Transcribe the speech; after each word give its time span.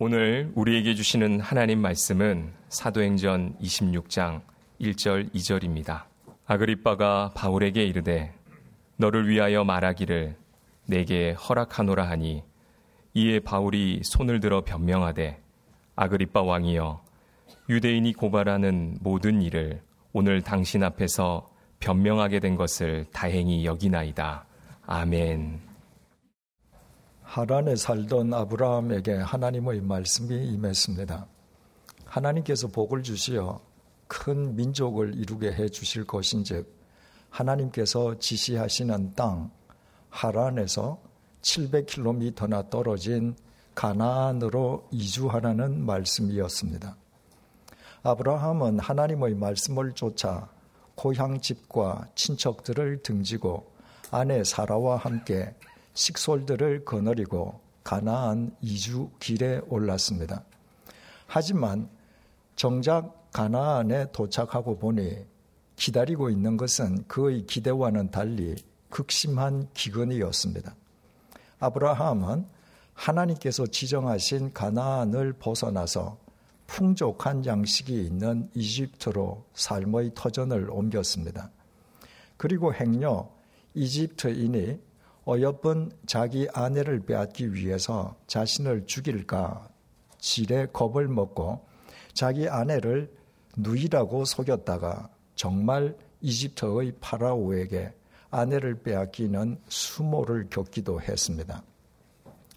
오늘 0.00 0.50
우리에게 0.56 0.96
주시는 0.96 1.38
하나님 1.38 1.78
말씀은 1.78 2.52
사도행전 2.68 3.56
26장 3.60 4.42
1절 4.80 5.32
2절입니다. 5.32 6.02
아그리빠가 6.46 7.30
바울에게 7.36 7.84
이르되 7.84 8.34
너를 8.96 9.28
위하여 9.28 9.62
말하기를 9.62 10.36
내게 10.86 11.30
허락하노라 11.30 12.08
하니 12.08 12.42
이에 13.14 13.38
바울이 13.38 14.00
손을 14.02 14.40
들어 14.40 14.64
변명하되 14.64 15.40
아그리빠 15.94 16.42
왕이여 16.42 17.00
유대인이 17.68 18.14
고발하는 18.14 18.98
모든 19.00 19.42
일을 19.42 19.80
오늘 20.12 20.42
당신 20.42 20.82
앞에서 20.82 21.48
변명하게 21.78 22.40
된 22.40 22.56
것을 22.56 23.06
다행히 23.12 23.64
여기나이다. 23.64 24.44
아멘. 24.86 25.73
하란에 27.34 27.74
살던 27.74 28.32
아브라함에게 28.32 29.12
하나님의 29.14 29.80
말씀이 29.80 30.52
임했습니다. 30.52 31.26
하나님께서 32.04 32.68
복을 32.68 33.02
주시어 33.02 33.60
큰 34.06 34.54
민족을 34.54 35.16
이루게 35.16 35.52
해 35.52 35.68
주실 35.68 36.04
것인즉 36.04 36.72
하나님께서 37.30 38.20
지시하시는 38.20 39.14
땅 39.16 39.50
하란에서 40.10 41.00
700km나 41.42 42.70
떨어진 42.70 43.34
가나안으로 43.74 44.86
이주하라는 44.92 45.84
말씀이었습니다. 45.84 46.96
아브라함은 48.04 48.78
하나님의 48.78 49.34
말씀을 49.34 49.92
쫓아 49.94 50.48
고향 50.94 51.40
집과 51.40 52.10
친척들을 52.14 53.02
등지고 53.02 53.72
아내 54.12 54.44
사라와 54.44 54.98
함께 54.98 55.52
식솔들을 55.94 56.84
거느리고 56.84 57.60
가나안 57.82 58.54
이주 58.60 59.10
길에 59.20 59.60
올랐습니다. 59.68 60.44
하지만 61.26 61.88
정작 62.56 63.30
가나안에 63.32 64.12
도착하고 64.12 64.78
보니 64.78 65.26
기다리고 65.76 66.30
있는 66.30 66.56
것은 66.56 67.04
그의 67.08 67.46
기대와는 67.46 68.10
달리 68.10 68.54
극심한 68.90 69.68
기근이었습니다. 69.74 70.74
아브라함은 71.58 72.46
하나님께서 72.94 73.66
지정하신 73.66 74.52
가나안을 74.52 75.34
벗어나서 75.34 76.16
풍족한 76.66 77.44
양식이 77.44 77.92
있는 78.04 78.48
이집트로 78.54 79.44
삶의 79.54 80.12
터전을 80.14 80.70
옮겼습니다. 80.70 81.50
그리고 82.36 82.72
행여 82.72 83.30
이집트인이 83.74 84.78
어여쁜 85.26 85.90
자기 86.06 86.48
아내를 86.52 87.00
빼앗기 87.00 87.54
위해서 87.54 88.14
자신을 88.26 88.86
죽일까 88.86 89.68
지레 90.18 90.66
겁을 90.72 91.08
먹고 91.08 91.64
자기 92.12 92.48
아내를 92.48 93.10
누이라고 93.56 94.24
속였다가 94.24 95.08
정말 95.34 95.96
이집트의 96.20 96.92
파라오에게 97.00 97.92
아내를 98.30 98.82
빼앗기는 98.82 99.60
수모를 99.68 100.48
겪기도 100.50 101.00
했습니다. 101.00 101.62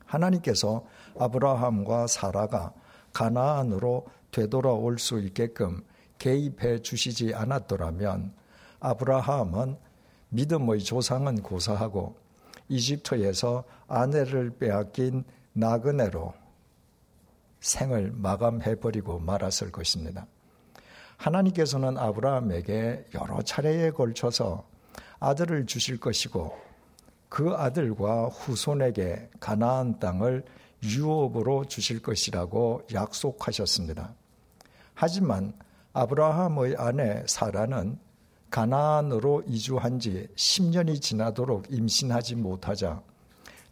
하나님께서 0.05 0.85
아브라함과 1.19 2.07
사라가 2.07 2.73
가나안으로 3.13 4.05
되돌아올 4.31 4.99
수 4.99 5.19
있게끔 5.19 5.83
개입해 6.17 6.81
주시지 6.81 7.33
않았더라면 7.33 8.33
아브라함은 8.79 9.77
믿음의 10.29 10.83
조상은 10.83 11.41
고사하고 11.41 12.15
이집트에서 12.69 13.63
아내를 13.87 14.51
빼앗긴 14.51 15.23
나그네로 15.53 16.33
생을 17.59 18.11
마감해버리고 18.13 19.19
말았을 19.19 19.71
것입니다. 19.71 20.27
하나님께서는 21.17 21.97
아브라함에게 21.97 23.05
여러 23.15 23.41
차례에 23.41 23.91
걸쳐서 23.91 24.67
아들을 25.19 25.65
주실 25.65 25.99
것이고 25.99 26.55
그 27.29 27.53
아들과 27.55 28.27
후손에게 28.27 29.29
가나안 29.39 29.99
땅을 29.99 30.45
유업으로 30.83 31.65
주실 31.65 32.01
것이라고 32.01 32.83
약속하셨습니다. 32.93 34.13
하지만 34.93 35.53
아브라함의 35.93 36.75
아내 36.77 37.23
사라는 37.27 37.97
가나안으로 38.49 39.43
이주한 39.47 39.99
지 39.99 40.27
10년이 40.35 41.01
지나도록 41.01 41.65
임신하지 41.69 42.35
못하자 42.35 43.01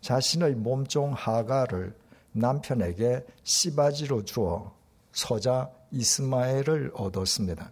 자신의 0.02 0.56
몸종 0.56 1.14
하가를 1.14 1.96
남편에게 2.34 3.26
씨바지로 3.44 4.24
주어 4.26 4.76
서자 5.14 5.72
이스마엘을 5.92 6.92
얻었습니다. 6.94 7.72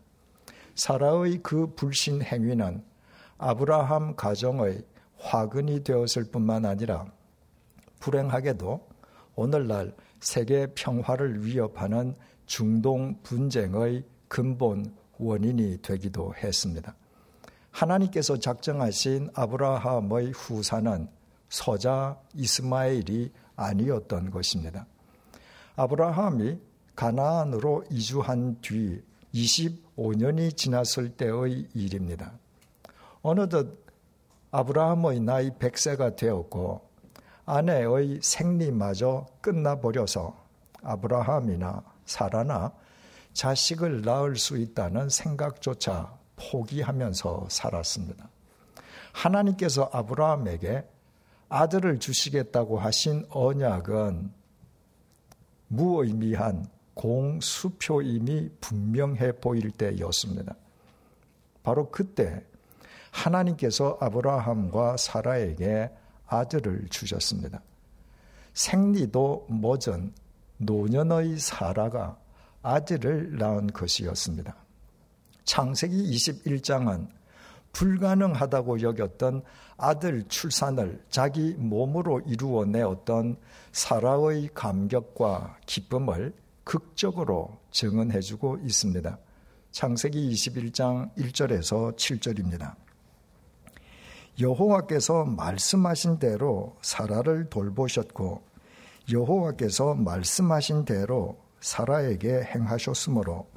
사라의 0.76 1.40
그 1.44 1.74
불신 1.76 2.22
행위는 2.22 2.84
아브라함 3.38 4.16
가정의 4.16 4.84
화근이 5.20 5.84
되었을 5.84 6.32
뿐만 6.32 6.66
아니라 6.66 7.06
불행하게도 8.00 8.88
오늘날 9.36 9.94
세계 10.20 10.68
평화를 10.68 11.46
위협하는 11.46 12.16
중동 12.46 13.22
분쟁의 13.24 14.04
근본 14.28 14.96
원인이 15.26 15.82
되기도 15.82 16.34
했습니다. 16.36 16.96
하나님께서 17.72 18.38
작정하신 18.38 19.30
아브라함의 19.34 20.32
후사는 20.32 21.08
서자 21.50 22.18
이스마엘이 22.36 23.32
아니었던 23.56 24.30
것입니다. 24.32 24.86
아브라함이 25.76 26.60
가나안으로 26.96 27.86
이주한 27.90 28.58
뒤 28.62 29.02
25년이 29.34 30.56
지났을 30.56 31.10
때의 31.10 31.68
일입니다. 31.74 32.34
어느덧 33.22 33.68
아브라함의 34.52 35.20
나이 35.22 35.50
100세가 35.50 36.16
되었고 36.16 36.82
아내의 37.46 38.20
생리마저 38.22 39.26
끝나버려서 39.42 40.38
아브라함이나 40.84 41.84
사라나 42.06 42.72
자식을 43.34 44.02
낳을 44.02 44.38
수 44.38 44.58
있다는 44.58 45.10
생각조차 45.10 46.18
포기하면서 46.36 47.48
살았습니다. 47.50 48.30
하나님께서 49.12 49.90
아브라함에게 49.92 50.88
아들을 51.50 52.00
주시겠다고 52.00 52.80
하신 52.80 53.26
언약은 53.30 54.32
무의미한 55.68 56.68
공수표임이 56.94 58.50
분명해 58.62 59.34
보일 59.34 59.72
때였습니다. 59.72 60.56
바로 61.64 61.90
그때 61.90 62.44
하나님께서 63.12 63.98
아브라함과 64.00 64.98
사라에게 64.98 65.92
아들을 66.28 66.88
주셨습니다. 66.90 67.62
생리도 68.54 69.48
멎은 69.50 70.14
노년의 70.58 71.40
사라가 71.40 72.18
아들을 72.64 73.38
낳은 73.38 73.68
것이었습니다. 73.68 74.56
창세기 75.44 76.12
21장은 76.16 77.08
불가능하다고 77.74 78.82
여겼던 78.82 79.44
아들 79.78 80.24
출산을 80.28 81.04
자기 81.10 81.54
몸으로 81.58 82.22
이루어내었던 82.22 83.38
사라의 83.72 84.50
감격과 84.54 85.58
기쁨을 85.66 86.34
극적으로 86.64 87.58
증언해주고 87.72 88.60
있습니다. 88.64 89.18
창세기 89.72 90.30
21장 90.32 91.14
1절에서 91.16 91.96
7절입니다. 91.98 92.76
여호와께서 94.40 95.26
말씀하신 95.26 96.20
대로 96.20 96.78
사라를 96.82 97.50
돌보셨고 97.50 98.44
여호와께서 99.12 99.96
말씀하신 99.96 100.86
대로 100.86 101.43
사라에게 101.64 102.44
행하셨으므로 102.44 103.48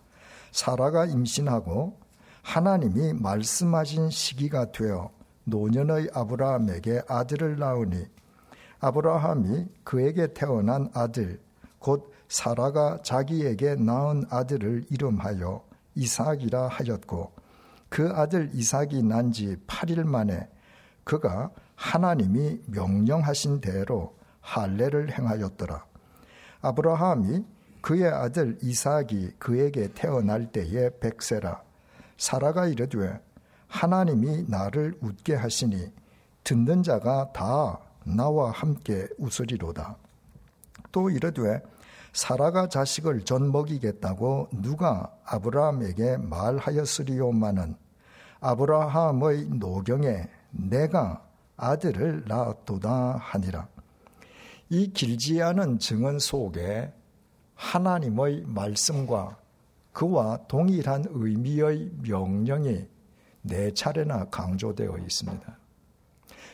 사라가 0.52 1.04
임신하고 1.06 1.98
하나님이 2.42 3.14
말씀하신 3.14 4.10
시기가 4.10 4.70
되어 4.70 5.10
노년의 5.44 6.10
아브라함에게 6.14 7.02
아들을 7.08 7.58
낳으니 7.58 8.06
아브라함이 8.78 9.66
그에게 9.84 10.32
태어난 10.32 10.88
아들 10.94 11.40
곧 11.80 12.12
사라가 12.28 13.00
자기에게 13.02 13.74
낳은 13.74 14.26
아들을 14.30 14.86
이름하여 14.90 15.64
이삭이라 15.96 16.68
하였고 16.68 17.32
그 17.88 18.10
아들 18.14 18.50
이삭이 18.52 19.02
난 19.02 19.32
지 19.32 19.56
8일 19.66 20.04
만에 20.04 20.48
그가 21.04 21.50
하나님이 21.74 22.60
명령하신 22.66 23.60
대로 23.60 24.16
할례를 24.40 25.16
행하였더라. 25.16 25.84
아브라함이 26.62 27.44
그의 27.86 28.08
아들 28.08 28.58
이삭이 28.62 29.34
그에게 29.38 29.86
태어날 29.94 30.50
때에 30.50 30.90
백세라. 30.98 31.62
사라가 32.18 32.66
이르되 32.66 33.20
하나님이 33.68 34.46
나를 34.48 34.98
웃게 35.00 35.36
하시니 35.36 35.92
듣는 36.42 36.82
자가 36.82 37.30
다 37.32 37.78
나와 38.04 38.50
함께 38.50 39.06
웃으리로다. 39.18 39.96
또 40.90 41.10
이르되 41.10 41.62
사라가 42.12 42.68
자식을 42.68 43.24
전 43.24 43.52
먹이겠다고 43.52 44.48
누가 44.54 45.14
아브라함에게 45.24 46.16
말하였으리요마는 46.16 47.76
아브라함의 48.40 49.44
노경에 49.60 50.28
내가 50.50 51.24
아들을 51.56 52.24
낳았도다 52.26 53.18
하니라. 53.18 53.68
이 54.70 54.92
길지 54.92 55.40
않은 55.40 55.78
증언 55.78 56.18
속에 56.18 56.92
하나님의 57.56 58.44
말씀과 58.46 59.38
그와 59.92 60.46
동일한 60.46 61.04
의미의 61.08 61.90
명령이 62.02 62.86
네 63.42 63.72
차례나 63.72 64.26
강조되어 64.26 64.98
있습니다. 64.98 65.58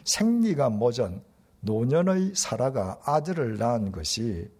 생리가 0.05 0.71
멎은 0.71 1.23
노년의 1.61 2.35
사라가 2.35 3.01
아들을 3.05 3.59
낳은 3.59 3.93
것이 3.93 4.51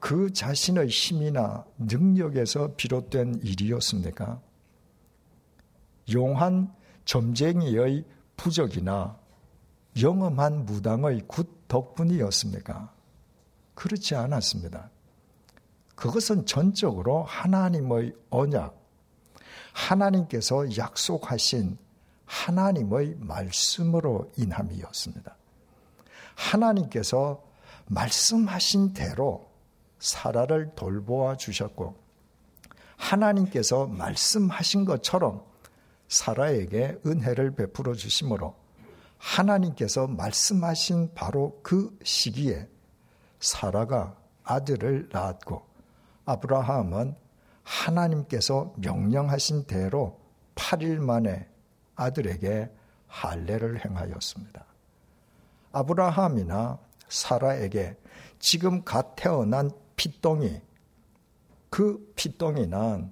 그 0.00 0.32
자신의 0.32 0.88
힘이나 0.88 1.64
능력에서 1.78 2.74
비롯된 2.76 3.40
일이었습니까? 3.42 4.40
용한 6.12 6.72
점쟁이의 7.04 8.04
부적이나 8.36 9.18
영험한 10.00 10.64
무당의 10.64 11.24
굿 11.26 11.68
덕분이었습니까? 11.68 12.92
그렇지 13.74 14.14
않았습니다. 14.14 14.90
그것은 15.98 16.46
전적으로 16.46 17.24
하나님의 17.24 18.14
언약, 18.30 18.80
하나님께서 19.72 20.76
약속하신 20.76 21.76
하나님의 22.24 23.16
말씀으로 23.18 24.30
인함이었습니다. 24.36 25.36
하나님께서 26.36 27.42
말씀하신 27.86 28.92
대로 28.92 29.50
사라를 29.98 30.70
돌보아 30.76 31.36
주셨고 31.36 31.96
하나님께서 32.96 33.86
말씀하신 33.86 34.84
것처럼 34.84 35.42
사라에게 36.06 36.98
은혜를 37.04 37.56
베풀어 37.56 37.94
주심으로 37.94 38.54
하나님께서 39.16 40.06
말씀하신 40.06 41.14
바로 41.14 41.58
그 41.64 41.98
시기에 42.04 42.68
사라가 43.40 44.16
아들을 44.44 45.08
낳았고 45.10 45.67
아브라함은 46.28 47.14
하나님께서 47.62 48.74
명령하신 48.76 49.64
대로 49.64 50.20
8일 50.56 50.98
만에 50.98 51.48
아들에게 51.96 52.70
할례를 53.06 53.82
행하였습니다. 53.82 54.62
아브라함이나 55.72 56.78
사라에게 57.08 57.96
지금 58.38 58.84
갓 58.84 59.16
태어난 59.16 59.70
피똥이 59.96 60.60
그 61.70 62.12
피똥이는 62.14 63.10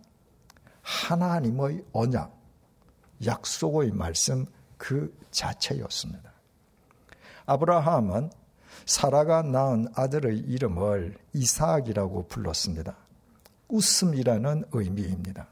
하나님의 0.83 1.85
언약, 1.93 2.37
약속의 3.25 3.93
말씀 3.93 4.45
그 4.77 5.17
자체였습니다. 5.31 6.33
아브라함은 7.47 8.31
사라가 8.85 9.43
낳은 9.43 9.89
아들의 9.95 10.39
이름을 10.39 11.17
이삭이라고 11.33 12.29
불렀습니다. 12.29 13.06
웃음이라는 13.69 14.65
의미입니다. 14.73 15.49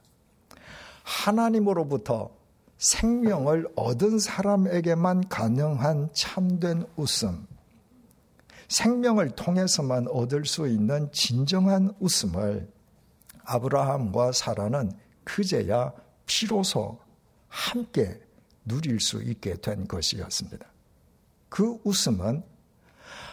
하나님으로부터 1.02 2.30
생명을 2.78 3.68
얻은 3.76 4.18
사람에게만 4.18 5.28
가능한 5.28 6.10
참된 6.12 6.84
웃음, 6.96 7.46
생명을 8.68 9.30
통해서만 9.30 10.08
얻을 10.08 10.44
수 10.44 10.66
있는 10.66 11.10
진정한 11.12 11.94
웃음을 12.00 12.70
아브라함과 13.44 14.32
사라는 14.32 14.92
그제야 15.22 15.92
비로소 16.26 16.98
함께 17.48 18.20
누릴 18.64 19.00
수 19.00 19.22
있게 19.22 19.54
된 19.56 19.86
것이었습니다. 19.86 20.66
그 21.48 21.78
웃음은 21.84 22.42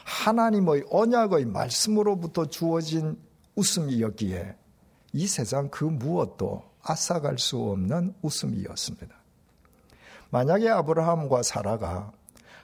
하나님의 0.04 0.86
언약의 0.89 1.45
말씀으로부터 1.45 2.45
주어진 2.45 3.18
웃음이었기에 3.56 4.56
이 5.13 5.28
세상 5.28 5.69
그 5.69 5.84
무엇도 5.84 6.63
앗아갈 6.84 7.38
수 7.38 7.58
없는 7.58 8.16
웃음이었습니다. 8.22 9.16
만약에 10.30 10.69
아브라함과 10.69 11.44
사라가 11.44 12.12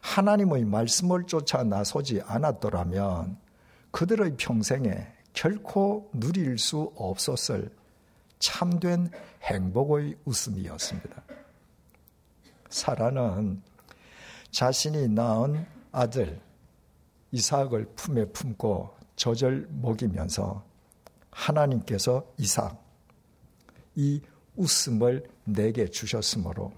하나님의 0.01 0.65
말씀을 0.65 1.25
쫓아 1.25 1.63
나서지 1.63 2.21
않았더라면 2.25 3.37
그들의 3.91 4.37
평생에 4.37 5.07
결코 5.33 6.09
누릴 6.13 6.57
수 6.57 6.91
없었을 6.95 7.69
참된 8.39 9.09
행복의 9.43 10.17
웃음이었습니다. 10.25 11.23
사라는 12.69 13.61
자신이 14.51 15.09
낳은 15.09 15.65
아들 15.91 16.39
이삭을 17.31 17.93
품에 17.95 18.25
품고 18.25 18.95
저절 19.15 19.67
먹이면서 19.71 20.66
하나님께서 21.37 22.25
이삭 22.37 22.83
이 23.95 24.21
웃음을 24.55 25.23
내게 25.43 25.87
주셨으므로 25.87 26.73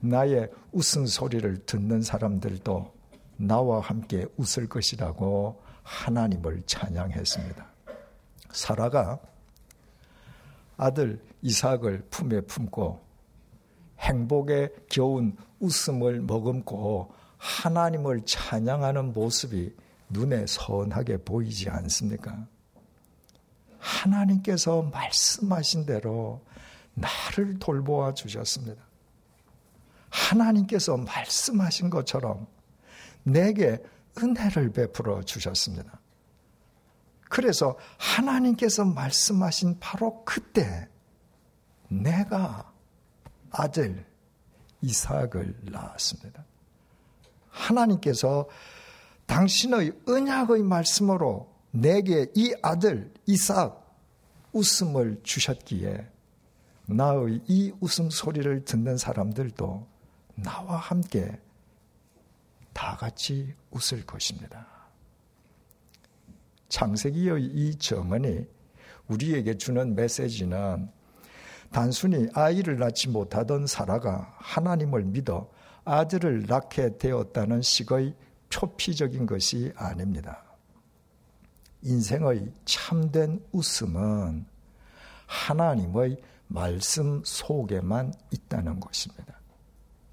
나의 0.00 0.50
웃음 0.72 1.06
소리를 1.06 1.64
듣는 1.64 2.02
사람들도 2.02 2.92
나와 3.38 3.80
함께 3.80 4.26
웃을 4.36 4.68
것이라고 4.68 5.62
하나님을 5.82 6.62
찬양했습니다. 6.66 7.66
사라가 8.52 9.18
아들 10.76 11.20
이삭을 11.40 12.06
품에 12.10 12.42
품고 12.42 13.00
행복에 14.00 14.68
겨운 14.90 15.36
웃음을 15.60 16.20
머금고 16.20 17.12
하나님을 17.38 18.22
찬양하는 18.26 19.12
모습이 19.12 19.74
눈에 20.10 20.44
선하게 20.46 21.18
보이지 21.18 21.70
않습니까? 21.70 22.46
하나님께서 23.82 24.82
말씀하신 24.82 25.86
대로 25.86 26.40
나를 26.94 27.58
돌보아 27.58 28.14
주셨습니다. 28.14 28.80
하나님께서 30.08 30.96
말씀하신 30.96 31.90
것처럼 31.90 32.46
내게 33.24 33.82
은혜를 34.18 34.72
베풀어 34.72 35.22
주셨습니다. 35.22 36.00
그래서 37.28 37.76
하나님께서 37.98 38.84
말씀하신 38.84 39.78
바로 39.80 40.22
그때 40.24 40.88
내가 41.88 42.72
아들 43.50 44.06
이삭을 44.82 45.56
낳았습니다. 45.62 46.44
하나님께서 47.48 48.48
당신의 49.26 49.92
언약의 50.06 50.62
말씀으로 50.62 51.52
내게 51.70 52.26
이 52.34 52.54
아들 52.62 53.11
이삭 53.26 53.82
웃음을 54.52 55.20
주셨기에 55.22 56.08
나의 56.86 57.40
이 57.46 57.72
웃음 57.80 58.10
소리를 58.10 58.64
듣는 58.64 58.96
사람들도 58.96 59.86
나와 60.34 60.76
함께 60.76 61.40
다 62.72 62.96
같이 62.96 63.54
웃을 63.70 64.04
것입니다. 64.04 64.66
창세기의 66.68 67.44
이 67.44 67.74
정언이 67.76 68.46
우리에게 69.08 69.58
주는 69.58 69.94
메시지는 69.94 70.90
단순히 71.70 72.28
아이를 72.34 72.78
낳지 72.78 73.08
못하던 73.08 73.66
사라가 73.66 74.34
하나님을 74.38 75.04
믿어 75.04 75.50
아들을 75.84 76.46
낳게 76.46 76.98
되었다는 76.98 77.62
식의 77.62 78.14
표피적인 78.50 79.26
것이 79.26 79.72
아닙니다. 79.76 80.44
인생의 81.82 82.52
참된 82.64 83.44
웃음은 83.52 84.46
하나님의 85.26 86.16
말씀 86.46 87.22
속에만 87.24 88.12
있다는 88.30 88.80
것입니다. 88.80 89.40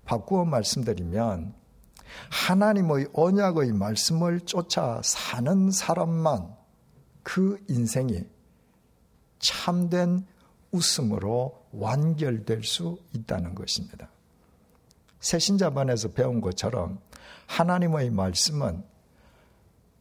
바꾸어 0.06 0.46
말씀드리면 0.46 1.54
하나님의 2.30 3.10
언약의 3.14 3.74
말씀을 3.74 4.42
쫓아 4.42 5.02
사는 5.04 5.70
사람만 5.70 6.56
그 7.24 7.64
인생이 7.68 8.24
참된 9.40 10.26
웃음으로 10.72 11.66
완결될 11.72 12.64
수 12.64 12.98
있다는 13.14 13.56
것입니다. 13.56 14.10
새신자반에서 15.20 16.10
배운 16.10 16.42
것처럼 16.42 17.00
하나님의 17.48 18.10
말씀은 18.12 18.84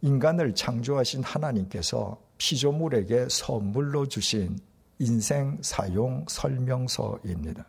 인간을 0.02 0.54
창조하신 0.54 1.24
하나님께서 1.24 2.20
피조물에게 2.38 3.28
선물로 3.30 4.06
주신 4.06 4.58
인생 4.98 5.58
사용 5.62 6.24
설명서입니다. 6.28 7.66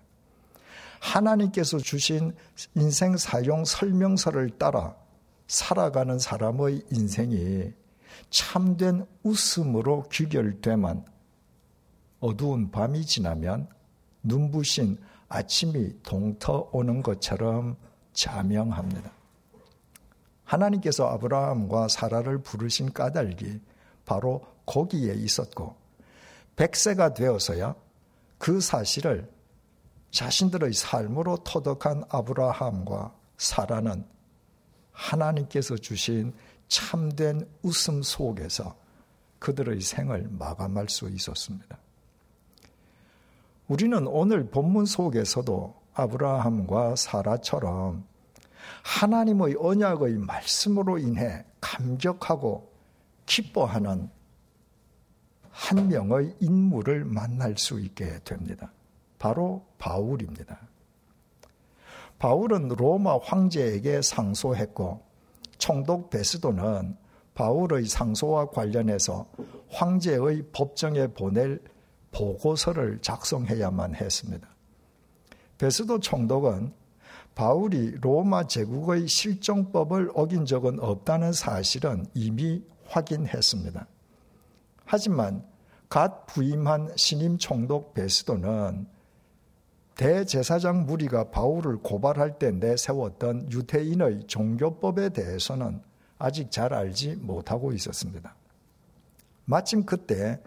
하나님께서 1.00 1.78
주신 1.78 2.36
인생 2.76 3.18
사용 3.18 3.66
설명서를 3.66 4.58
따라 4.58 4.96
살아가는 5.48 6.20
사람의 6.20 6.84
인생이 6.92 7.74
참된 8.30 9.06
웃음으로 9.24 10.04
귀결되만 10.12 11.06
어두운 12.20 12.70
밤이 12.70 13.06
지나면 13.06 13.68
눈부신 14.24 14.98
아침이 15.30 16.02
동터 16.04 16.70
오는 16.72 17.02
것처럼 17.02 17.78
자명합니다. 18.14 19.19
하나님께서 20.50 21.08
아브라함과 21.10 21.90
사라를 21.90 22.40
부르신 22.40 22.92
까닭이 22.92 23.62
바로 24.06 24.42
거기에 24.66 25.14
있었고 25.14 25.76
백세가 26.56 27.14
되어서야 27.14 27.76
그 28.40 28.60
사실을 28.60 29.32
자신들의 30.10 30.74
삶으로 30.74 31.38
터득한 31.44 32.04
아브라함과 32.10 33.14
사라는 33.38 34.06
하나님께서 34.92 35.76
주신 35.76 36.34
참된 36.68 37.48
웃음 37.62 38.02
속에서 38.02 38.76
그들의 39.38 39.80
생을 39.82 40.28
마감할 40.32 40.90
수 40.90 41.10
있었습니다. 41.10 41.78
우리는 43.68 44.08
오늘 44.08 44.50
본문 44.50 44.86
속에서도 44.86 45.76
아브라함과 45.94 46.96
사라처럼 46.96 48.09
하나님의 48.84 49.56
언약의 49.60 50.18
말씀으로 50.18 50.98
인해 50.98 51.46
감격하고 51.62 52.72
기뻐하는 53.26 54.10
한 55.50 55.88
명의 55.88 56.34
인물을 56.40 57.06
만날 57.06 57.58
수 57.58 57.80
있게 57.80 58.20
됩니다. 58.24 58.72
바로 59.18 59.66
바울입니다. 59.78 60.60
바울은 62.18 62.70
로마 62.70 63.18
황제에게 63.18 64.02
상소했고 64.02 65.02
총독 65.58 66.10
베스도는 66.10 66.98
바울의 67.34 67.86
상소와 67.86 68.50
관련해서 68.50 69.28
황제의 69.70 70.48
법정에 70.52 71.08
보낼 71.08 71.62
보고서를 72.12 73.00
작성해야만 73.02 73.96
했습니다. 73.96 74.48
베스도 75.58 76.00
총독은 76.00 76.74
바울이 77.40 77.92
로마 78.02 78.48
제국의 78.48 79.08
실정법을 79.08 80.12
어긴 80.14 80.46
적은 80.46 80.78
없다는 80.82 81.32
사실은 81.32 82.06
이미 82.14 82.62
확인했습니다. 82.88 83.88
하지만 84.84 85.46
갓 85.88 86.26
부임한 86.26 86.92
신임 86.98 87.38
총독 87.38 87.94
베스도는 87.94 88.88
대제사장 89.96 90.86
무리가 90.86 91.32
바울을 91.32 91.78
고발할 91.78 92.40
때 92.40 92.52
내세웠던 92.52 93.54
유태인의 93.54 94.28
종교법에 94.28 95.08
대해서는 95.08 95.82
아직 96.18 96.52
잘 96.52 96.74
알지 96.74 97.20
못하고 97.22 97.72
있었습니다. 97.72 98.36
마침 99.46 99.86
그때 99.86 100.42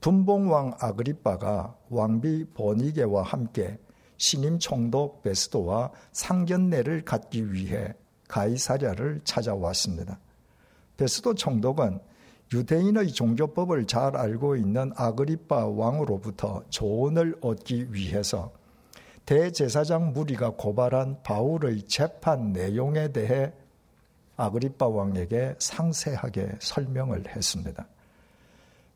분봉왕 0.00 0.78
아그리빠가 0.80 1.76
왕비 1.90 2.46
보니게와 2.54 3.22
함께 3.22 3.78
신임 4.16 4.58
총독 4.58 5.22
베스도와 5.22 5.90
상견례를 6.12 7.04
갖기 7.04 7.52
위해 7.52 7.94
가이사랴를 8.28 9.20
찾아왔습니다. 9.24 10.18
베스도 10.96 11.34
총독은 11.34 12.00
유대인의 12.52 13.12
종교법을 13.12 13.86
잘 13.86 14.16
알고 14.16 14.56
있는 14.56 14.92
아그리빠 14.96 15.66
왕으로부터 15.66 16.62
조언을 16.70 17.38
얻기 17.40 17.92
위해서 17.92 18.52
대제사장 19.26 20.12
무리가 20.12 20.50
고발한 20.50 21.22
바울의 21.22 21.82
재판 21.84 22.52
내용에 22.52 23.12
대해 23.12 23.52
아그리빠 24.36 24.86
왕에게 24.86 25.54
상세하게 25.58 26.56
설명을 26.60 27.34
했습니다. 27.34 27.86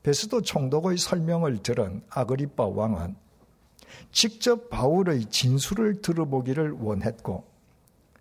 베스도 0.03 0.43
총독의 0.43 0.99
설명을 0.99 1.63
들은 1.63 2.03
아그리빠 2.11 2.67
왕은 2.67 3.17
직접 4.13 4.71
바울의 4.71 5.27
진술을 5.27 6.03
들어보기를 6.03 6.73
원했고 6.73 7.45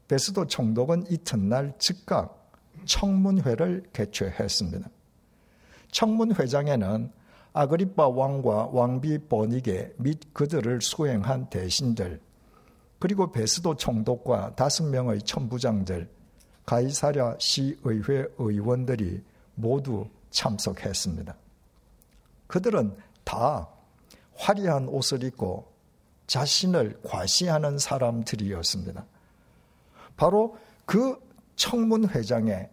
베스도 0.08 0.48
총독은 0.48 1.12
이튿날 1.12 1.74
즉각 1.78 2.52
청문회를 2.86 3.84
개최했습니다. 3.94 4.90
청문회장에는 5.92 7.12
아그리빠 7.54 8.08
왕과 8.08 8.70
왕비 8.72 9.18
보니게 9.28 9.94
및 9.98 10.20
그들을 10.34 10.82
수행한 10.82 11.50
대신들, 11.50 12.22
그리고 13.00 13.32
베스도 13.32 13.76
총독과 13.76 14.56
다섯 14.56 14.84
명의 14.86 15.22
천부장들, 15.22 16.10
가이사랴 16.66 17.38
시의회 17.40 18.28
의원들이 18.38 19.24
모두 19.56 20.08
참석했습니다. 20.30 21.36
그들은 22.48 22.96
다 23.24 23.68
화려한 24.38 24.88
옷을 24.88 25.24
입고 25.24 25.72
자신을 26.28 27.00
과시하는 27.04 27.78
사람들이었습니다. 27.78 29.06
바로 30.16 30.58
그 30.86 31.20
청문회장에 31.56 32.70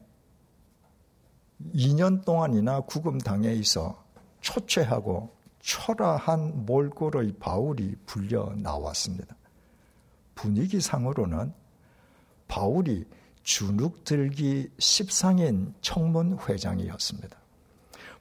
2년 1.74 2.24
동안이나 2.24 2.80
구금당해 2.80 3.52
있어 3.54 4.02
초췌하고 4.40 5.34
초라한 5.60 6.66
몰골의 6.66 7.34
바울이 7.40 7.96
불려 8.04 8.52
나왔습니다. 8.56 9.34
분위기상으로는 10.34 11.54
바울이 12.48 13.06
주눅들기 13.42 14.70
십상인 14.78 15.74
청문회장이었습니다. 15.80 17.43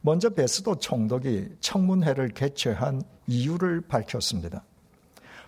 먼저 0.06 0.30
베스도 0.30 0.76
총독이 0.76 1.48
청문회를 1.62 2.34
개최한 2.34 3.02
이유를 3.26 3.80
밝혔습니다. 3.88 4.66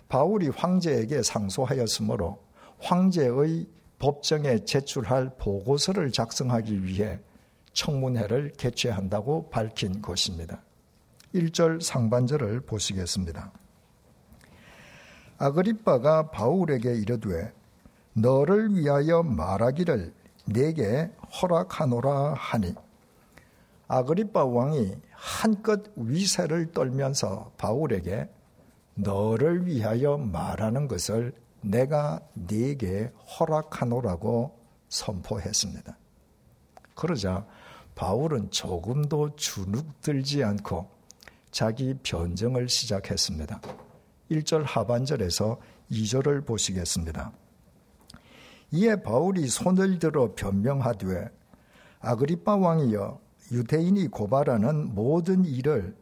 바울이 0.08 0.48
황제에게 0.48 1.22
상소하였으므로 1.22 2.42
황제의 2.78 3.66
법정에 3.98 4.64
제출할 4.64 5.32
보고서를 5.36 6.10
작성하기 6.10 6.84
위해 6.84 7.20
청문회를 7.74 8.52
개최한다고 8.56 9.50
밝힌 9.50 10.00
것입니다. 10.00 10.62
1절 11.34 11.82
상반절을 11.82 12.60
보시겠습니다. 12.60 13.52
아그리빠가 15.36 16.30
바울에게 16.30 16.94
이르되 16.94 17.52
너를 18.14 18.74
위하여 18.74 19.22
말하기를 19.22 20.14
내게 20.46 21.10
허락하노라 21.42 22.32
하니 22.32 22.74
아그리빠 23.88 24.44
왕이 24.44 24.96
한껏 25.12 25.82
위세를 25.96 26.72
떨면서 26.72 27.52
바울에게 27.56 28.28
너를 28.94 29.66
위하여 29.66 30.16
말하는 30.16 30.88
것을 30.88 31.32
내가 31.60 32.20
네게 32.34 33.12
허락하노라고 33.38 34.58
선포했습니다. 34.88 35.96
그러자 36.94 37.46
바울은 37.94 38.50
조금도 38.50 39.36
주눅들지 39.36 40.44
않고 40.44 40.88
자기 41.50 41.94
변정을 42.02 42.68
시작했습니다. 42.68 43.60
1절 44.30 44.64
하반절에서 44.64 45.58
2절을 45.90 46.44
보시겠습니다. 46.46 47.32
이에 48.72 48.96
바울이 48.96 49.46
손을 49.46 49.98
들어 49.98 50.34
변명하되 50.34 51.30
아그리빠 52.00 52.56
왕이여 52.56 53.25
유대인이 53.52 54.08
고발하는 54.08 54.94
모든 54.94 55.44
일을 55.44 55.94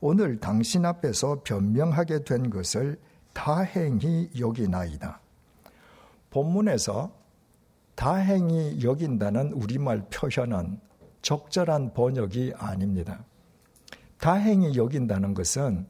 오늘 0.00 0.40
당신 0.40 0.84
앞에서 0.84 1.42
변명하게 1.44 2.24
된 2.24 2.50
것을 2.50 2.98
다행히 3.32 4.30
여기나이다. 4.38 5.20
본문에서 6.30 7.12
다행히 7.94 8.82
여긴다는 8.82 9.52
우리말 9.52 10.06
표현은 10.10 10.80
적절한 11.22 11.94
번역이 11.94 12.54
아닙니다. 12.56 13.24
다행히 14.18 14.76
여긴다는 14.76 15.34
것은 15.34 15.86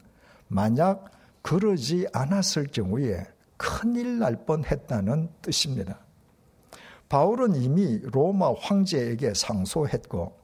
만약 0.49 1.11
그러지 1.42 2.06
않았을 2.12 2.66
경우에 2.66 3.25
큰일 3.56 4.18
날 4.18 4.44
뻔했다는 4.44 5.30
뜻입니다. 5.40 6.00
바울은 7.09 7.56
이미 7.56 8.00
로마 8.02 8.52
황제에게 8.59 9.35
상소했고 9.35 10.41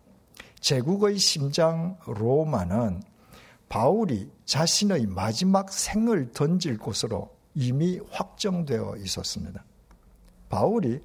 제국의 0.60 1.18
심장 1.18 1.96
로마는 2.06 3.02
바울이 3.68 4.30
자신의 4.44 5.06
마지막 5.06 5.72
생을 5.72 6.32
던질 6.32 6.78
곳으로 6.78 7.28
이미 7.54 8.00
확정되어 8.10 8.96
있었습니다. 8.98 9.64
바울이 10.48 11.00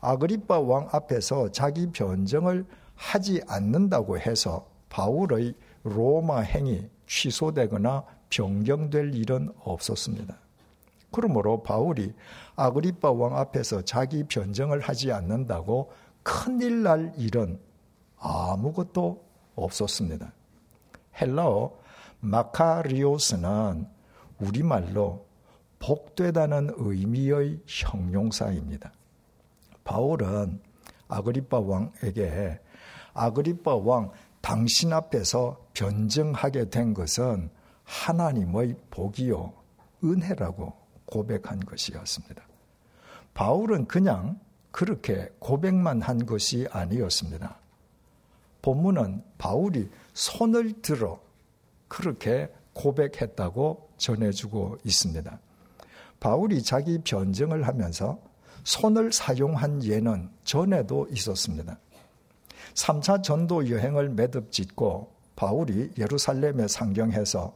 아그리빠 0.00 0.60
왕 0.60 0.88
앞에서 0.92 1.50
자기 1.50 1.90
변정을 1.90 2.64
하지 2.94 3.42
않는다고 3.46 4.18
해서 4.18 4.66
바울의 4.88 5.54
로마 5.82 6.40
행이 6.40 6.88
취소되거나 7.06 8.04
변경될 8.30 9.14
일은 9.14 9.52
없었습니다. 9.60 10.38
그러므로 11.10 11.62
바울이 11.62 12.12
아그리빠 12.56 13.12
왕 13.12 13.36
앞에서 13.36 13.82
자기 13.82 14.24
변정을 14.24 14.80
하지 14.80 15.12
않는다고 15.12 15.92
큰일 16.22 16.82
날 16.82 17.12
일은 17.16 17.60
아무것도 18.18 19.24
없었습니다. 19.54 20.32
헬라어 21.20 21.72
마카리오스는 22.20 23.86
우리말로 24.40 25.26
복되다는 25.78 26.74
의미의 26.76 27.60
형용사입니다. 27.66 28.92
바울은 29.84 30.60
아그리파 31.08 31.60
왕에게 31.60 32.60
아그리파 33.14 33.76
왕 33.76 34.10
당신 34.40 34.92
앞에서 34.92 35.66
변증하게 35.74 36.70
된 36.70 36.94
것은 36.94 37.50
하나님의 37.84 38.76
복이요 38.90 39.52
은혜라고 40.02 40.72
고백한 41.06 41.60
것이었습니다. 41.60 42.42
바울은 43.34 43.86
그냥 43.86 44.40
그렇게 44.70 45.30
고백만 45.38 46.02
한 46.02 46.26
것이 46.26 46.66
아니었습니다. 46.70 47.58
본문은 48.62 49.22
바울이 49.38 49.88
손을 50.14 50.80
들어 50.82 51.20
그렇게 51.88 52.48
고백했다고 52.72 53.90
전해주고 53.96 54.78
있습니다. 54.84 55.38
바울이 56.20 56.62
자기 56.62 56.98
변증을 56.98 57.66
하면서 57.66 58.18
손을 58.64 59.12
사용한 59.12 59.84
예는 59.84 60.28
전에도 60.44 61.06
있었습니다. 61.10 61.78
3차 62.74 63.22
전도 63.22 63.70
여행을 63.70 64.10
매듭 64.10 64.50
짓고 64.50 65.12
바울이 65.36 65.92
예루살렘에 65.96 66.66
상경해서 66.66 67.54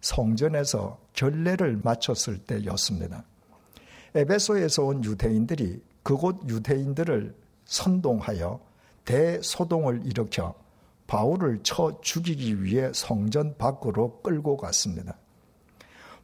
성전에서 0.00 0.98
결례를 1.14 1.80
마쳤을 1.82 2.38
때였습니다. 2.38 3.24
에베소에서 4.14 4.84
온 4.84 5.04
유대인들이 5.04 5.82
그곳 6.02 6.48
유대인들을 6.48 7.34
선동하여 7.64 8.60
대소동을 9.04 10.06
일으켜 10.06 10.54
바울을 11.06 11.60
쳐 11.62 11.98
죽이기 12.00 12.62
위해 12.62 12.90
성전 12.94 13.56
밖으로 13.58 14.20
끌고 14.22 14.56
갔습니다. 14.56 15.18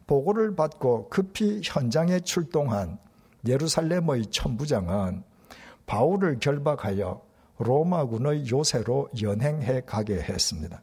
보고를 0.07 0.55
받고 0.55 1.09
급히 1.09 1.61
현장에 1.63 2.19
출동한 2.21 2.97
예루살렘의 3.47 4.25
천부장은 4.27 5.23
바울을 5.85 6.39
결박하여 6.39 7.21
로마군의 7.59 8.49
요새로 8.49 9.09
연행해 9.21 9.81
가게 9.85 10.15
했습니다. 10.15 10.81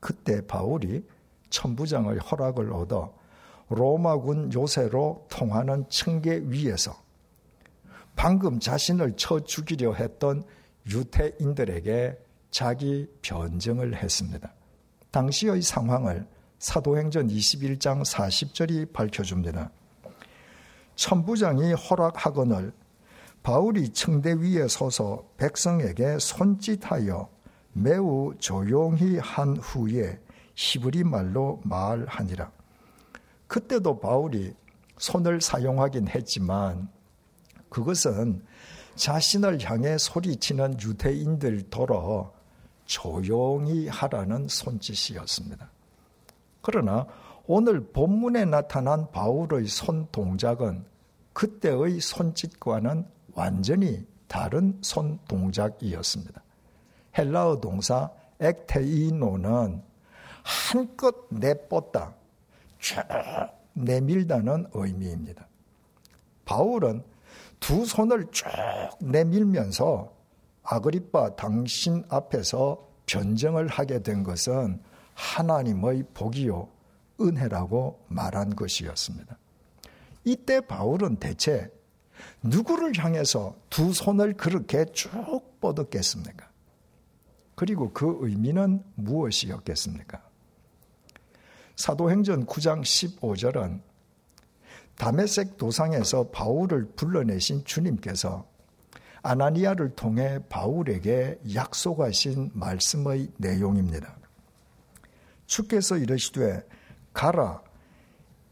그때 0.00 0.46
바울이 0.46 1.06
천부장의 1.50 2.18
허락을 2.18 2.72
얻어 2.72 3.14
로마군 3.68 4.52
요새로 4.52 5.26
통하는 5.30 5.88
층계 5.88 6.42
위에서 6.44 6.94
방금 8.16 8.60
자신을 8.60 9.16
쳐 9.16 9.40
죽이려 9.40 9.94
했던 9.94 10.44
유태인들에게 10.90 12.18
자기 12.50 13.08
변증을 13.22 13.96
했습니다. 13.96 14.52
당시의 15.10 15.62
상황을 15.62 16.26
사도행전 16.58 17.28
21장 17.28 18.04
40절이 18.04 18.92
밝혀줍니다. 18.92 19.70
천부장이 20.94 21.72
허락하거늘 21.72 22.72
바울이 23.42 23.90
층대 23.90 24.34
위에 24.34 24.68
서서 24.68 25.28
백성에게 25.36 26.18
손짓하여 26.18 27.28
매우 27.72 28.34
조용히 28.38 29.18
한 29.18 29.56
후에 29.56 30.18
히브리 30.54 31.04
말로 31.04 31.60
말하니라. 31.64 32.50
그때도 33.46 34.00
바울이 34.00 34.54
손을 34.96 35.40
사용하긴 35.40 36.08
했지만 36.08 36.88
그것은 37.68 38.42
자신을 38.96 39.60
향해 39.62 39.98
소리치는 39.98 40.80
유대인들 40.80 41.70
더러 41.70 42.32
조용히 42.84 43.88
하라는 43.88 44.48
손짓이었습니다. 44.48 45.70
그러나 46.62 47.06
오늘 47.46 47.80
본문에 47.92 48.44
나타난 48.46 49.10
바울의 49.10 49.66
손 49.66 50.06
동작은 50.12 50.84
그때의 51.32 52.00
손짓과는 52.00 53.06
완전히 53.34 54.06
다른 54.28 54.78
손 54.80 55.18
동작이었습니다. 55.28 56.42
헬라어 57.18 57.60
동사 57.60 58.10
액테이노는 58.40 59.82
한껏 60.42 61.14
내뻗다, 61.30 62.14
쭉 62.78 62.96
내밀다는 63.72 64.66
의미입니다. 64.72 65.46
바울은 66.44 67.02
두 67.66 67.86
손을 67.86 68.26
쭉 68.30 68.44
내밀면서 69.00 70.14
아그리빠 70.64 71.34
당신 71.34 72.04
앞에서 72.10 72.86
변정을 73.06 73.68
하게 73.68 74.02
된 74.02 74.22
것은 74.22 74.82
하나님의 75.14 76.04
복이요 76.12 76.68
은혜라고 77.18 78.04
말한 78.08 78.54
것이었습니다. 78.54 79.38
이때 80.24 80.60
바울은 80.60 81.16
대체 81.16 81.70
누구를 82.42 82.92
향해서 82.98 83.56
두 83.70 83.94
손을 83.94 84.34
그렇게 84.34 84.84
쭉 84.92 85.10
뻗었겠습니까? 85.62 86.46
그리고 87.54 87.94
그 87.94 88.18
의미는 88.20 88.84
무엇이었겠습니까? 88.96 90.22
사도행전 91.76 92.44
9장 92.44 92.82
15절은 92.82 93.93
다메섹 94.96 95.56
도상에서 95.56 96.28
바울을 96.30 96.92
불러내신 96.96 97.64
주님께서 97.64 98.46
아나니아를 99.22 99.94
통해 99.96 100.38
바울에게 100.48 101.40
약속하신 101.54 102.50
말씀의 102.52 103.30
내용입니다. 103.38 104.16
주께서 105.46 105.96
이르시되 105.96 106.62
가라 107.12 107.62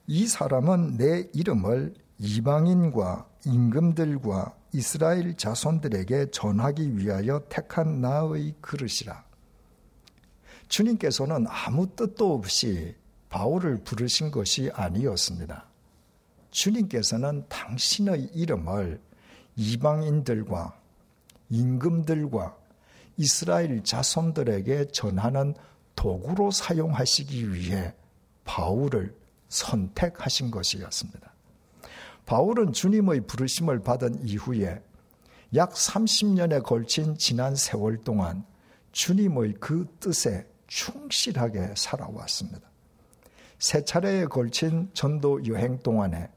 이 0.07 0.27
사람은 0.27 0.97
내 0.97 1.29
이름을 1.33 1.95
이방인과 2.19 3.27
임금들과 3.45 4.55
이스라엘 4.73 5.37
자손들에게 5.37 6.31
전하기 6.31 6.97
위하여 6.97 7.43
택한 7.49 8.01
나의 8.01 8.55
그릇이라. 8.61 9.25
주님께서는 10.69 11.47
아무 11.49 11.95
뜻도 11.95 12.35
없이 12.35 12.97
바울을 13.29 13.85
부르신 13.85 14.31
것이 14.31 14.71
아니었습니다. 14.73 15.72
주님께서는 16.53 17.47
당신의 17.49 18.31
이름을 18.35 19.01
이방인들과 19.57 20.79
임금들과 21.51 22.57
이스라엘 23.17 23.83
자손들에게 23.83 24.87
전하는 24.87 25.55
도구로 25.97 26.51
사용하시기 26.51 27.53
위해 27.53 27.95
바울을 28.45 29.15
선택하신 29.49 30.51
것이었습니다. 30.51 31.33
바울은 32.25 32.73
주님의 32.73 33.27
부르심을 33.27 33.83
받은 33.83 34.27
이후에 34.27 34.81
약 35.55 35.73
30년에 35.73 36.63
걸친 36.63 37.17
지난 37.19 37.55
세월 37.55 38.03
동안 38.03 38.45
주님의 38.93 39.55
그 39.61 39.87
뜻에 40.01 40.47
충실하게 40.67 41.75
살아왔습니다. 41.77 42.61
세 43.59 43.85
차례에 43.85 44.25
걸친 44.25 44.91
전도 44.95 45.47
여행 45.47 45.79
동안에 45.79 46.31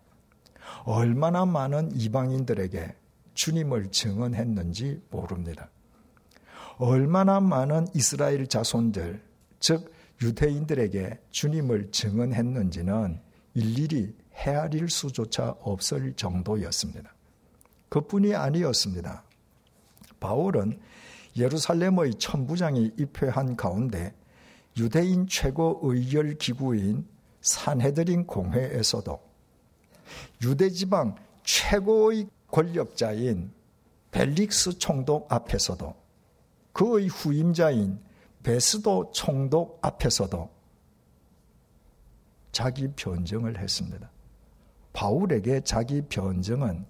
얼마나 0.83 1.45
많은 1.45 1.91
이방인들에게 1.95 2.95
주님을 3.33 3.91
증언했는지 3.91 5.01
모릅니다. 5.09 5.69
얼마나 6.77 7.39
많은 7.39 7.87
이스라엘 7.93 8.47
자손들, 8.47 9.21
즉 9.59 9.93
유대인들에게 10.21 11.19
주님을 11.31 11.91
증언했는지는 11.91 13.19
일일이 13.53 14.13
헤아릴 14.33 14.89
수조차 14.89 15.55
없을 15.61 16.13
정도였습니다. 16.13 17.13
그뿐이 17.89 18.35
아니었습니다. 18.35 19.23
바울은 20.19 20.79
예루살렘의 21.37 22.15
천부장이 22.15 22.91
입회한 22.97 23.55
가운데 23.55 24.13
유대인 24.77 25.27
최고 25.27 25.79
의결 25.83 26.37
기구인 26.37 27.07
산헤드린 27.41 28.25
공회에서도 28.25 29.34
유대 30.43 30.69
지방 30.69 31.15
최고의 31.43 32.27
권력자인 32.51 33.51
벨릭스 34.11 34.77
총독 34.77 35.31
앞에서도 35.31 35.95
그의 36.73 37.07
후임자인 37.07 37.99
베스도 38.43 39.11
총독 39.11 39.79
앞에서도 39.81 40.49
자기 42.51 42.87
변정을 42.95 43.59
했습니다. 43.59 44.09
바울에게 44.93 45.61
자기 45.65 46.01
변정은 46.01 46.85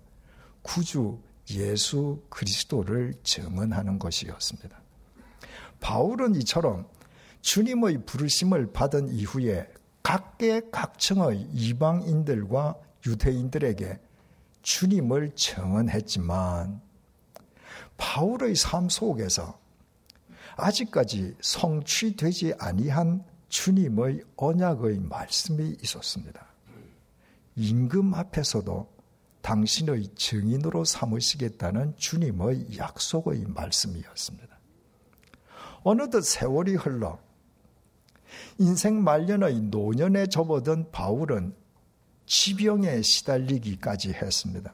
구주 0.61 1.19
예수 1.51 2.21
그리스도를 2.29 3.13
증언하는 3.23 3.97
것이었습니다. 3.97 4.79
바울은 5.79 6.35
이처럼 6.35 6.87
주님의 7.41 8.05
부르심을 8.05 8.73
받은 8.73 9.09
이후에 9.09 9.67
각계 10.03 10.61
각층의 10.71 11.41
이방인들과 11.51 12.75
유대인들에게 13.05 13.99
주님을 14.61 15.35
증언했지만 15.35 16.81
바울의 17.97 18.55
삶 18.55 18.89
속에서 18.89 19.59
아직까지 20.57 21.35
성취되지 21.41 22.55
아니한 22.57 23.23
주님의 23.49 24.23
언약의 24.35 24.99
말씀이 24.99 25.77
있었습니다. 25.81 26.45
임금 27.55 28.13
앞에서도 28.13 28.95
당신의 29.41 30.09
증인으로 30.15 30.83
삼으시겠다는 30.85 31.95
주님의 31.97 32.77
약속의 32.77 33.45
말씀이었습니다. 33.47 34.59
어느덧 35.83 36.21
세월이 36.21 36.75
흘러 36.75 37.19
인생 38.57 39.03
말년의 39.03 39.61
노년에 39.61 40.27
접어든 40.27 40.91
바울은 40.91 41.55
지병에 42.25 43.01
시달리기까지 43.01 44.13
했습니다. 44.13 44.73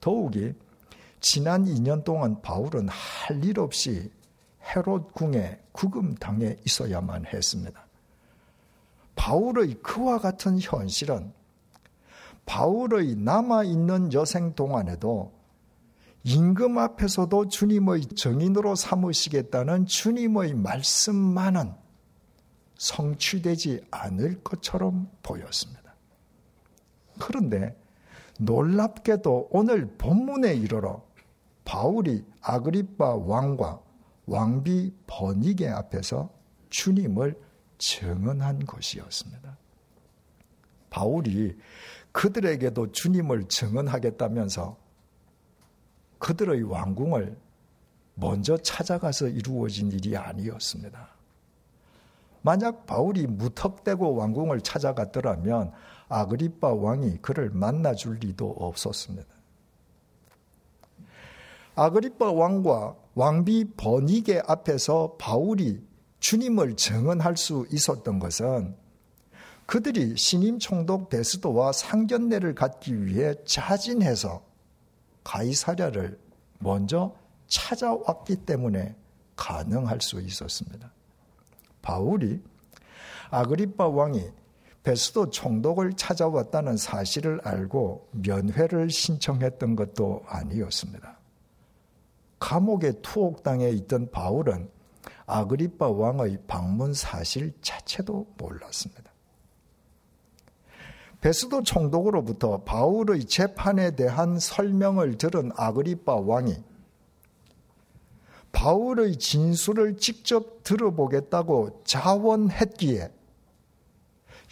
더욱이 0.00 0.54
지난 1.20 1.64
2년 1.64 2.04
동안 2.04 2.40
바울은 2.42 2.88
할 2.88 3.42
일 3.42 3.58
없이 3.58 4.10
헤롯 4.74 5.12
궁에 5.14 5.60
구금당해 5.72 6.56
있어야만 6.64 7.26
했습니다. 7.26 7.86
바울의 9.14 9.74
그와 9.82 10.18
같은 10.18 10.58
현실은 10.60 11.32
바울의 12.44 13.16
남아있는 13.16 14.12
여생 14.12 14.54
동안에도 14.54 15.32
임금 16.24 16.78
앞에서도 16.78 17.48
주님의 17.48 18.06
정인으로 18.16 18.74
삼으시겠다는 18.74 19.86
주님의 19.86 20.54
말씀만은 20.54 21.72
성취되지 22.76 23.86
않을 23.90 24.42
것처럼 24.42 25.08
보였습니다. 25.22 25.85
그런데 27.18 27.76
놀랍게도 28.38 29.48
오늘 29.50 29.86
본문에 29.96 30.54
이르러 30.54 31.02
바울이 31.64 32.24
아그리빠 32.40 33.14
왕과 33.16 33.80
왕비 34.26 34.92
버니게 35.06 35.68
앞에서 35.68 36.30
주님을 36.70 37.40
증언한 37.78 38.66
것이었습니다. 38.66 39.56
바울이 40.90 41.56
그들에게도 42.12 42.92
주님을 42.92 43.48
증언하겠다면서 43.48 44.76
그들의 46.18 46.62
왕궁을 46.62 47.36
먼저 48.14 48.56
찾아가서 48.56 49.28
이루어진 49.28 49.92
일이 49.92 50.16
아니었습니다. 50.16 51.08
만약 52.40 52.86
바울이 52.86 53.26
무턱대고 53.26 54.14
왕궁을 54.14 54.62
찾아갔더라면 54.62 55.72
아그리빠 56.08 56.72
왕이 56.72 57.18
그를 57.18 57.50
만나 57.50 57.94
줄 57.94 58.18
리도 58.18 58.48
없었습니다. 58.58 59.26
아그리빠 61.74 62.32
왕과 62.32 62.96
왕비 63.14 63.72
버니게 63.76 64.42
앞에서 64.46 65.16
바울이 65.18 65.82
주님을 66.20 66.76
증언할 66.76 67.36
수 67.36 67.66
있었던 67.70 68.18
것은 68.18 68.76
그들이 69.66 70.16
신임 70.16 70.58
총독 70.58 71.08
베스도와 71.10 71.72
상견례를 71.72 72.54
갖기 72.54 73.04
위해 73.04 73.34
자진해서 73.44 74.42
가이사랴를 75.24 76.18
먼저 76.60 77.14
찾아왔기 77.48 78.36
때문에 78.46 78.94
가능할 79.34 80.00
수 80.00 80.20
있었습니다. 80.20 80.92
바울이 81.82 82.40
아그리빠 83.30 83.88
왕이 83.88 84.30
베스도 84.86 85.30
총독을 85.30 85.94
찾아왔다는 85.94 86.76
사실을 86.76 87.40
알고 87.42 88.06
면회를 88.12 88.88
신청했던 88.88 89.74
것도 89.74 90.22
아니었습니다. 90.28 91.18
감옥에 92.38 92.92
투옥당해 93.02 93.68
있던 93.70 94.12
바울은 94.12 94.70
아그리빠 95.26 95.88
왕의 95.88 96.38
방문 96.46 96.94
사실 96.94 97.52
자체도 97.62 98.34
몰랐습니다. 98.38 99.10
베스도 101.20 101.64
총독으로부터 101.64 102.62
바울의 102.62 103.24
재판에 103.24 103.96
대한 103.96 104.38
설명을 104.38 105.18
들은 105.18 105.50
아그리빠 105.56 106.14
왕이 106.14 106.62
바울의 108.52 109.16
진술을 109.16 109.96
직접 109.96 110.62
들어보겠다고 110.62 111.82
자원했기에 111.82 113.15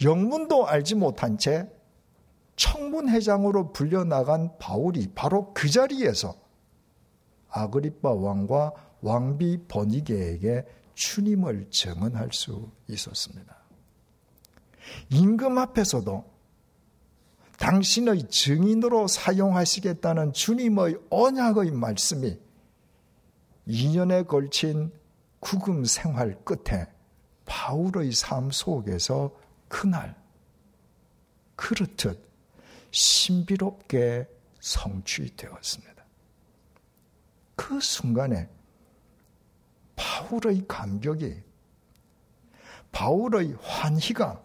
영문도 0.03 0.67
알지 0.67 0.95
못한 0.95 1.37
채 1.37 1.69
청문회장으로 2.55 3.73
불려나간 3.73 4.57
바울이 4.57 5.11
바로 5.13 5.53
그 5.53 5.69
자리에서 5.69 6.35
아그리빠 7.49 8.11
왕과 8.11 8.73
왕비 9.01 9.67
버니게에게 9.67 10.65
주님을 10.93 11.69
증언할 11.69 12.29
수 12.31 12.69
있었습니다. 12.87 13.55
임금 15.09 15.57
앞에서도 15.57 16.23
당신의 17.57 18.29
증인으로 18.29 19.07
사용하시겠다는 19.07 20.33
주님의 20.33 20.97
언약의 21.09 21.71
말씀이 21.71 22.39
2년에 23.67 24.27
걸친 24.27 24.91
구금 25.39 25.85
생활 25.85 26.37
끝에 26.43 26.87
바울의 27.45 28.11
삶 28.11 28.51
속에서 28.51 29.31
그날 29.75 30.15
그렇듯 31.57 32.25
신비롭게 32.91 34.25
성취되었습니다. 34.61 36.05
그 37.57 37.81
순간에 37.81 38.49
바울의 39.97 40.65
감격이 40.69 41.43
바울의 42.93 43.57
환희가 43.61 44.41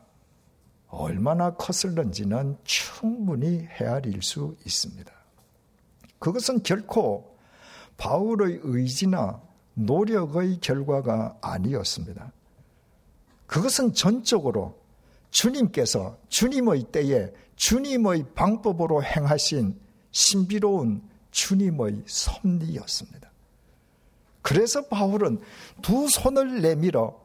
얼마나 0.88 1.54
컸을는지는 1.54 2.58
충분히 2.64 3.68
헤아릴 3.70 4.22
수 4.22 4.56
있습니다. 4.66 5.12
그것은 6.18 6.64
결코 6.64 7.38
바울의 7.98 8.62
의지나 8.64 9.40
노력의 9.74 10.58
결과가 10.58 11.38
아니었습니다. 11.40 12.32
그것은 13.46 13.94
전적으로 13.94 14.79
주님께서 15.30 16.18
주님의 16.28 16.84
때에 16.92 17.32
주님의 17.56 18.26
방법으로 18.34 19.02
행하신 19.02 19.78
신비로운 20.10 21.02
주님의 21.30 22.02
섭리였습니다. 22.06 23.30
그래서 24.42 24.86
바울은 24.86 25.40
두 25.82 26.08
손을 26.08 26.62
내밀어 26.62 27.20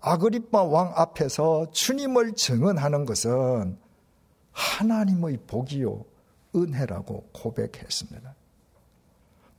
아그리빠 0.00 0.62
왕 0.62 0.92
앞에서 0.96 1.70
주님을 1.72 2.34
증언하는 2.34 3.04
것은 3.04 3.78
하나님의 4.52 5.40
복이요 5.46 6.04
은혜라고 6.54 7.28
고백했습니다. 7.32 8.34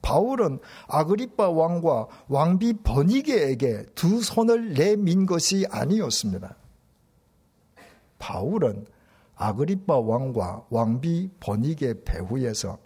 바울은 0.01 0.59
아그리빠 0.87 1.49
왕과 1.49 2.07
왕비 2.27 2.73
버니게에게 2.83 3.85
두 3.93 4.21
손을 4.21 4.73
내민 4.73 5.25
것이 5.27 5.65
아니었습니다. 5.69 6.55
바울은 8.21 8.85
아그리빠 9.35 9.97
왕과 9.97 10.67
왕비 10.69 11.31
버니게 11.39 12.03
배후에서 12.05 12.77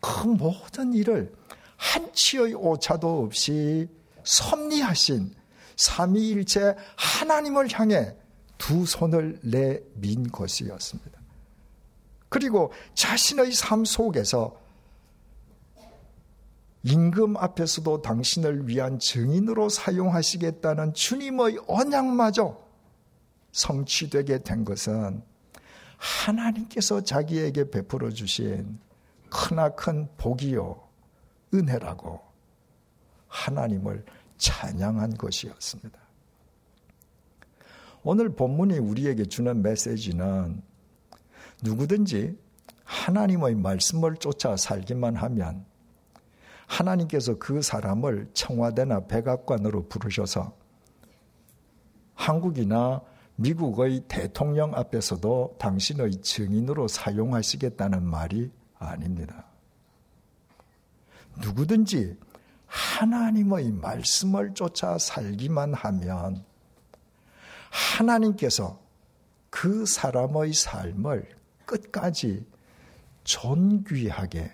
그 0.00 0.28
모든 0.28 0.94
일을 0.94 1.34
한치의 1.76 2.54
오차도 2.54 3.24
없이 3.24 3.88
섭리하신 4.22 5.34
삼위일체 5.76 6.76
하나님을 6.96 7.68
향해 7.72 8.14
두 8.56 8.86
손을 8.86 9.40
내민 9.42 10.30
것이었습니다. 10.30 11.20
그리고 12.28 12.70
자신의 12.94 13.52
삶 13.52 13.84
속에서 13.84 14.60
임금 16.84 17.36
앞에서도 17.36 18.02
당신을 18.02 18.68
위한 18.68 18.98
증인으로 18.98 19.68
사용하시겠다는 19.68 20.94
주님의 20.94 21.58
언약마저 21.66 22.69
성취되게 23.52 24.38
된 24.38 24.64
것은 24.64 25.22
하나님께서 25.96 27.02
자기에게 27.02 27.70
베풀어 27.70 28.10
주신 28.10 28.78
크나큰 29.28 30.08
복이요 30.16 30.80
은혜라고 31.52 32.20
하나님을 33.28 34.04
찬양한 34.38 35.16
것이었습니다. 35.16 35.98
오늘 38.02 38.34
본문이 38.34 38.78
우리에게 38.78 39.26
주는 39.26 39.62
메시지는 39.62 40.62
누구든지 41.62 42.38
하나님의 42.84 43.56
말씀을 43.56 44.16
쫓아 44.16 44.56
살기만 44.56 45.16
하면 45.16 45.64
하나님께서 46.66 47.38
그 47.38 47.60
사람을 47.60 48.30
청와대나 48.32 49.06
백악관으로 49.06 49.88
부르셔서 49.88 50.56
한국이나 52.14 53.02
미국의 53.40 54.04
대통령 54.06 54.74
앞에서도 54.74 55.56
당신의 55.58 56.20
증인으로 56.20 56.88
사용하시겠다는 56.88 58.04
말이 58.04 58.50
아닙니다. 58.78 59.46
누구든지 61.38 62.18
하나님의 62.66 63.72
말씀을 63.72 64.52
쫓아 64.52 64.98
살기만 64.98 65.72
하면 65.72 66.44
하나님께서 67.70 68.78
그 69.48 69.86
사람의 69.86 70.52
삶을 70.52 71.26
끝까지 71.64 72.46
존귀하게 73.24 74.52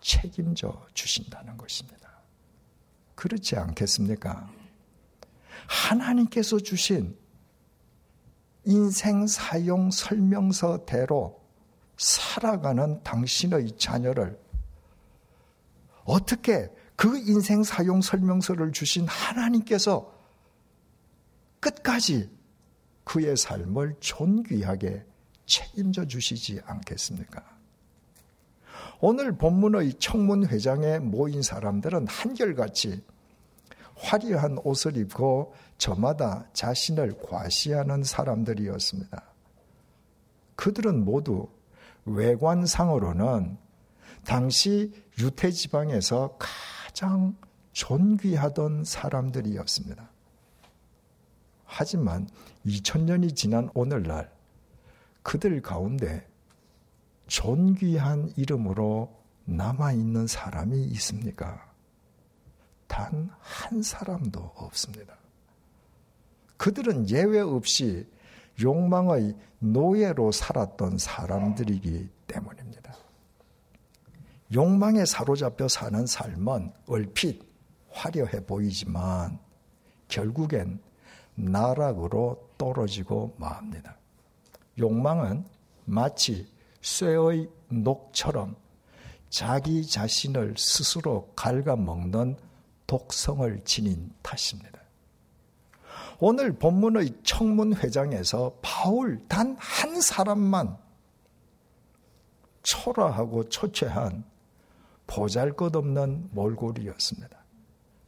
책임져 0.00 0.86
주신다는 0.94 1.58
것입니다. 1.58 2.08
그렇지 3.14 3.56
않겠습니까? 3.56 4.50
하나님께서 5.66 6.58
주신 6.58 7.16
인생 8.64 9.26
사용 9.26 9.90
설명서대로 9.90 11.40
살아가는 11.96 13.02
당신의 13.02 13.76
자녀를 13.76 14.38
어떻게 16.04 16.70
그 16.96 17.16
인생 17.18 17.62
사용 17.62 18.00
설명서를 18.00 18.72
주신 18.72 19.06
하나님께서 19.06 20.12
끝까지 21.60 22.30
그의 23.04 23.36
삶을 23.36 23.96
존귀하게 24.00 25.04
책임져 25.46 26.06
주시지 26.06 26.60
않겠습니까? 26.64 27.42
오늘 29.00 29.36
본문의 29.36 29.94
청문회장에 29.94 30.98
모인 31.00 31.42
사람들은 31.42 32.06
한결같이 32.06 33.02
화려한 34.04 34.58
옷을 34.64 34.96
입고 34.98 35.54
저마다 35.78 36.46
자신을 36.52 37.18
과시하는 37.22 38.04
사람들이었습니다. 38.04 39.22
그들은 40.56 41.04
모두 41.04 41.48
외관상으로는 42.04 43.56
당시 44.24 44.92
유태 45.18 45.50
지방에서 45.50 46.38
가장 46.38 47.34
존귀하던 47.72 48.84
사람들이었습니다. 48.84 50.10
하지만 51.64 52.28
2000년이 52.66 53.34
지난 53.34 53.68
오늘날 53.74 54.30
그들 55.22 55.60
가운데 55.62 56.26
존귀한 57.26 58.32
이름으로 58.36 59.12
남아 59.46 59.92
있는 59.92 60.26
사람이 60.26 60.84
있습니까? 60.92 61.73
단 62.86 63.30
한 63.40 63.82
사람도 63.82 64.52
없습니다. 64.56 65.14
그들은 66.56 67.08
예외 67.10 67.40
없이 67.40 68.06
욕망의 68.62 69.36
노예로 69.58 70.32
살았던 70.32 70.98
사람들이기 70.98 72.08
때문입니다. 72.26 72.94
욕망에 74.52 75.04
사로잡혀 75.04 75.68
사는 75.68 76.06
삶은 76.06 76.72
얼핏 76.86 77.42
화려해 77.90 78.44
보이지만 78.46 79.38
결국엔 80.08 80.80
나락으로 81.34 82.48
떨어지고 82.56 83.34
맙니다. 83.38 83.96
욕망은 84.78 85.44
마치 85.84 86.46
쇠의 86.82 87.48
녹처럼 87.68 88.56
자기 89.30 89.84
자신을 89.84 90.54
스스로 90.56 91.32
갉아먹는 91.34 92.36
독성을 92.86 93.60
지닌 93.64 94.12
탓입니다. 94.22 94.80
오늘 96.20 96.52
본문의 96.52 97.12
청문회장에서 97.22 98.58
바울 98.62 99.26
단 99.28 99.56
한 99.58 100.00
사람만 100.00 100.78
초라하고 102.62 103.48
초췌한 103.48 104.24
보잘 105.06 105.52
것 105.52 105.76
없는 105.76 106.30
몰골이었습니다. 106.32 107.44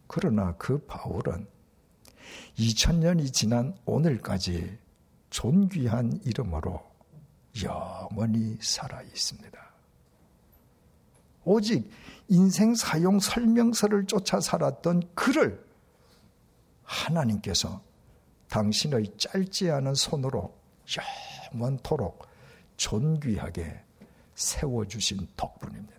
그러나 0.07 0.55
그 0.57 0.79
바울은 0.87 1.47
2000년이 2.59 3.33
지난 3.33 3.77
오늘까지 3.85 4.79
존귀한 5.31 6.21
이름으로 6.25 6.83
영원히 7.62 8.57
살아 8.61 9.03
있습니다. 9.03 9.66
오직 11.47 11.89
인생 12.29 12.75
사용 12.75 13.21
설명서를 13.21 14.05
쫓아 14.07 14.41
살았던 14.41 15.15
그를 15.15 15.65
하나님께서 16.83 17.81
당신의 18.49 19.17
짧지 19.17 19.71
않은 19.71 19.95
손으로 19.95 20.53
영원토록 21.55 22.27
존귀하게 22.77 23.81
세워주신 24.35 25.27
덕분입니다. 25.37 25.95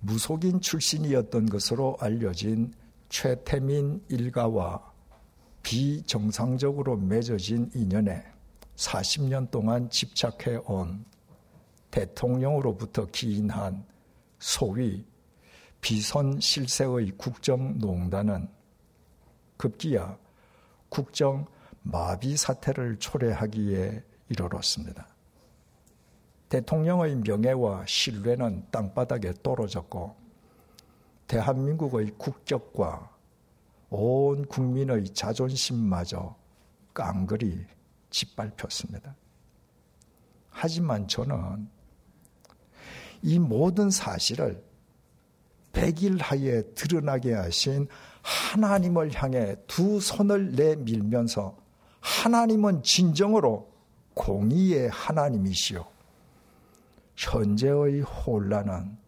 무속인 0.00 0.60
출신이었던 0.60 1.46
것으로 1.46 1.96
알려진 2.00 2.74
최태민 3.08 4.04
일가와 4.08 4.92
비정상적으로 5.62 6.96
맺어진 6.96 7.70
인연에 7.74 8.24
40년 8.76 9.50
동안 9.50 9.88
집착해 9.88 10.58
온 10.66 11.04
대통령으로부터 11.94 13.06
기인한 13.06 13.86
소위 14.40 15.06
비선 15.80 16.40
실세의 16.40 17.12
국정농단은 17.16 18.48
급기야 19.56 20.18
국정 20.88 21.46
마비 21.82 22.36
사태를 22.36 22.98
초래하기에 22.98 24.02
이르렀습니다. 24.28 25.06
대통령의 26.48 27.14
명예와 27.16 27.86
신뢰는 27.86 28.66
땅바닥에 28.72 29.34
떨어졌고 29.44 30.16
대한민국의 31.28 32.14
국격과 32.18 33.08
온 33.90 34.44
국민의 34.46 35.04
자존심마저 35.10 36.34
깡그리 36.92 37.64
짓밟혔습니다. 38.10 39.14
하지만 40.50 41.06
저는 41.06 41.68
이 43.24 43.38
모든 43.38 43.90
사실을 43.90 44.62
백일 45.72 46.18
하에 46.18 46.62
드러나게 46.74 47.32
하신 47.32 47.88
하나님을 48.22 49.12
향해 49.14 49.56
두 49.66 49.98
손을 49.98 50.52
내밀면서 50.52 51.56
하나님은 52.00 52.82
진정으로 52.82 53.72
공의의 54.12 54.90
하나님이시오. 54.90 55.86
현재의 57.16 58.02
혼란은 58.02 58.98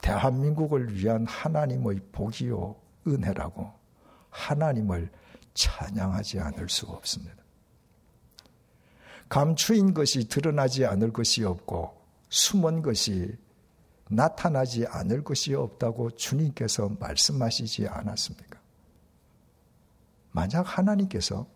대한민국을 0.00 0.96
위한 0.96 1.24
하나님의 1.24 2.00
복이요 2.10 2.74
은혜라고 3.06 3.70
하나님을 4.30 5.10
찬양하지 5.54 6.40
않을 6.40 6.68
수가 6.68 6.94
없습니다. 6.94 7.36
감추인 9.28 9.94
것이 9.94 10.28
드러나지 10.28 10.84
않을 10.84 11.12
것이 11.12 11.44
없고 11.44 12.01
숨은 12.32 12.80
것이 12.80 13.36
나타나지 14.08 14.86
않을 14.86 15.22
것이 15.22 15.54
없다고 15.54 16.12
주님께서 16.12 16.88
말씀하시지 16.98 17.86
않았습니까? 17.86 18.58
만약 20.30 20.78
하나님께서 20.78 21.46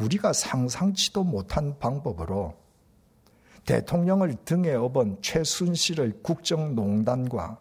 우리가 0.00 0.32
상상치도 0.32 1.22
못한 1.22 1.78
방법으로 1.78 2.56
대통령을 3.66 4.34
등에 4.44 4.74
업은 4.74 5.18
최순실의 5.22 6.22
국정농단과 6.24 7.60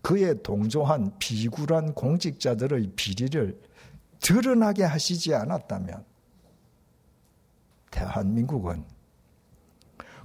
그에 0.00 0.34
동조한 0.42 1.18
비굴한 1.18 1.94
공직자들의 1.94 2.92
비리를 2.94 3.60
드러나게 4.20 4.84
하시지 4.84 5.34
않았다면 5.34 6.04
대한민국은 7.90 8.91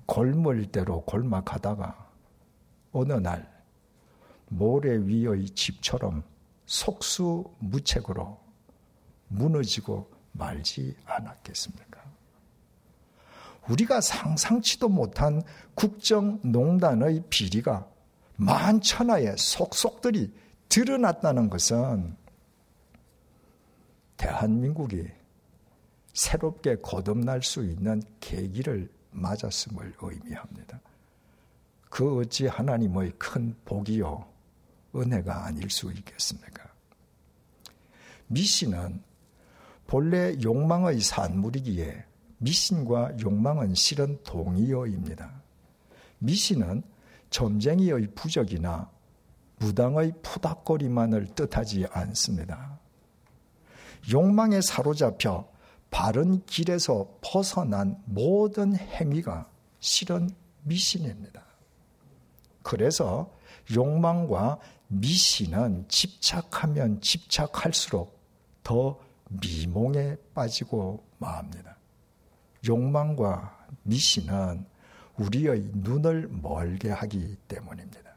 골물대로 0.08 1.02
골막하다가 1.02 2.10
어느 2.94 3.14
날 3.14 3.48
모래 4.48 4.98
위의 4.98 5.46
집처럼 5.50 6.24
속수무책으로 6.66 8.40
무너지고 9.28 10.10
말지 10.32 10.96
않았겠습니까? 11.06 12.02
우리가 13.70 14.00
상상치도 14.00 14.88
못한 14.88 15.42
국정농단의 15.76 17.24
비리가 17.30 17.88
만천하의 18.38 19.36
속속들이 19.38 20.34
드러났다는 20.70 21.50
것은 21.50 22.16
대한민국이 24.16 25.08
새롭게 26.14 26.78
거듭날 26.78 27.44
수 27.44 27.64
있는 27.64 28.02
계기를 28.20 28.90
맞았음을 29.18 29.96
의미합니다. 30.00 30.80
그 31.90 32.20
어찌 32.20 32.48
하나님의 32.48 33.14
큰 33.18 33.56
복이요 33.66 34.28
은혜가 34.96 35.46
아닐 35.46 35.70
수 35.70 35.92
있겠습니까? 35.92 36.68
미신은 38.28 39.02
본래 39.88 40.36
욕망의 40.42 41.00
산물이기에 41.00 42.06
미신과 42.40 43.20
욕망은 43.22 43.74
실은 43.74 44.22
동의어입니다. 44.24 45.42
미신은 46.20 46.84
점쟁이의 47.30 48.08
부적이나 48.14 48.90
무당의 49.60 50.14
푸닥거리만을 50.22 51.28
뜻하지 51.28 51.88
않습니다. 51.92 52.80
욕망에 54.12 54.62
사로잡혀 54.62 55.50
바른 55.90 56.46
길에서 56.46 57.18
벗어난 57.22 58.02
모든 58.06 58.76
행위가 58.76 59.50
실은 59.80 60.30
미신입니다. 60.64 61.44
그래서 62.62 63.32
욕망과 63.74 64.60
미신은 64.88 65.86
집착하면 65.88 67.02
집착할수록 67.02 68.18
더 68.64 69.00
미몽에 69.30 70.18
빠지고 70.34 71.04
맙니다. 71.18 71.78
욕망과 72.68 73.68
미신은 73.84 74.66
우리의 75.18 75.72
눈을 75.74 76.30
멀게 76.30 76.90
하기 76.90 77.38
때문입니다. 77.48 78.12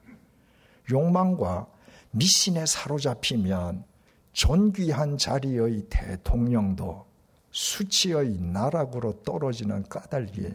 욕망과 0.90 1.66
미신에 2.10 2.66
사로잡히면 2.66 3.84
존귀한 4.32 5.18
자리의 5.18 5.86
대통령도 5.88 7.09
수치의 7.50 8.38
나락으로 8.38 9.22
떨어지는 9.22 9.88
까닭이 9.88 10.54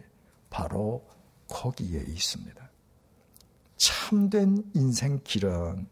바로 0.49 1.05
거기에 1.47 2.01
있습니다. 2.01 2.69
참된 3.77 4.63
인생 4.73 5.19
길은 5.23 5.87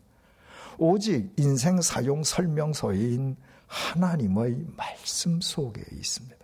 오직 0.78 1.34
인생 1.38 1.82
사용 1.82 2.24
설명서인 2.24 3.36
하나님의 3.68 4.66
말씀 4.78 5.42
속에 5.42 5.84
있습니다. 5.92 6.38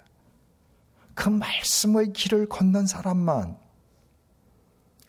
그 1.16 1.30
말씀의 1.30 2.14
길을 2.14 2.48
걷는 2.50 2.88
사람만 2.88 3.58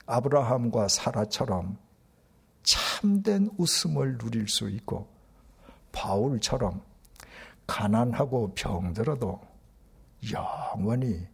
아브라함과 0.07 0.89
사라처럼 0.89 1.79
참된 2.63 3.49
웃음을 3.57 4.19
누릴 4.19 4.49
수 4.49 4.69
있고 4.69 5.09
바울처럼 5.93 6.83
가난하고 7.71 8.53
병들어도 8.57 9.41
영원히 10.33 11.25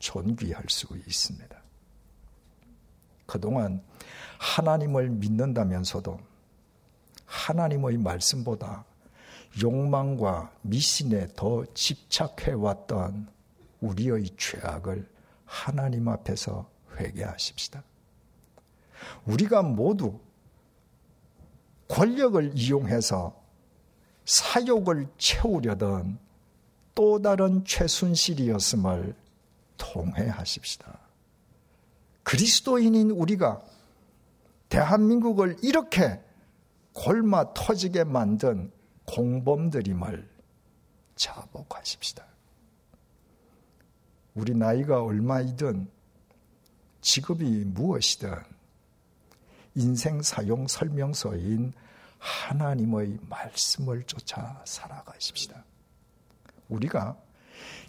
존귀할 0.00 0.64
수 0.68 0.88
있습니다. 0.96 1.56
그동안 3.26 3.80
하나님을 4.40 5.08
믿는다면서도 5.10 6.18
하나님의 7.26 7.98
말씀보다 7.98 8.84
욕망과 9.62 10.52
미신에 10.62 11.28
더 11.36 11.64
집착해 11.74 12.54
왔던 12.54 13.28
우리의 13.80 14.30
죄악을 14.36 15.08
하나님 15.44 16.08
앞에서 16.08 16.68
회개하십시다. 16.96 17.84
우리가 19.26 19.62
모두 19.62 20.18
권력을 21.86 22.50
이용해서 22.56 23.47
사욕을 24.28 25.08
채우려던 25.16 26.18
또 26.94 27.22
다른 27.22 27.64
최순실이었음을 27.64 29.14
통회하십시다. 29.78 30.98
그리스도인인 32.24 33.10
우리가 33.10 33.62
대한민국을 34.68 35.56
이렇게 35.62 36.20
골마 36.92 37.54
터지게 37.54 38.04
만든 38.04 38.70
공범들임을 39.06 40.28
자복하십시다. 41.16 42.26
우리 44.34 44.54
나이가 44.54 45.02
얼마이든 45.02 45.88
직업이 47.00 47.64
무엇이든 47.64 48.30
인생 49.76 50.20
사용 50.20 50.68
설명서인 50.68 51.72
하나님의 52.18 53.18
말씀을 53.28 54.02
쫓아 54.04 54.62
살아가십시다. 54.64 55.64
우리가 56.68 57.16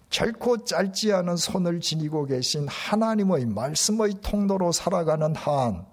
결코 0.09 0.63
짧지 0.63 1.13
않은 1.13 1.37
손을 1.37 1.81
지니고 1.81 2.25
계신 2.25 2.67
하나님의 2.67 3.45
말씀의 3.45 4.21
통로로 4.21 4.71
살아가는 4.71 5.35
한 5.35 5.85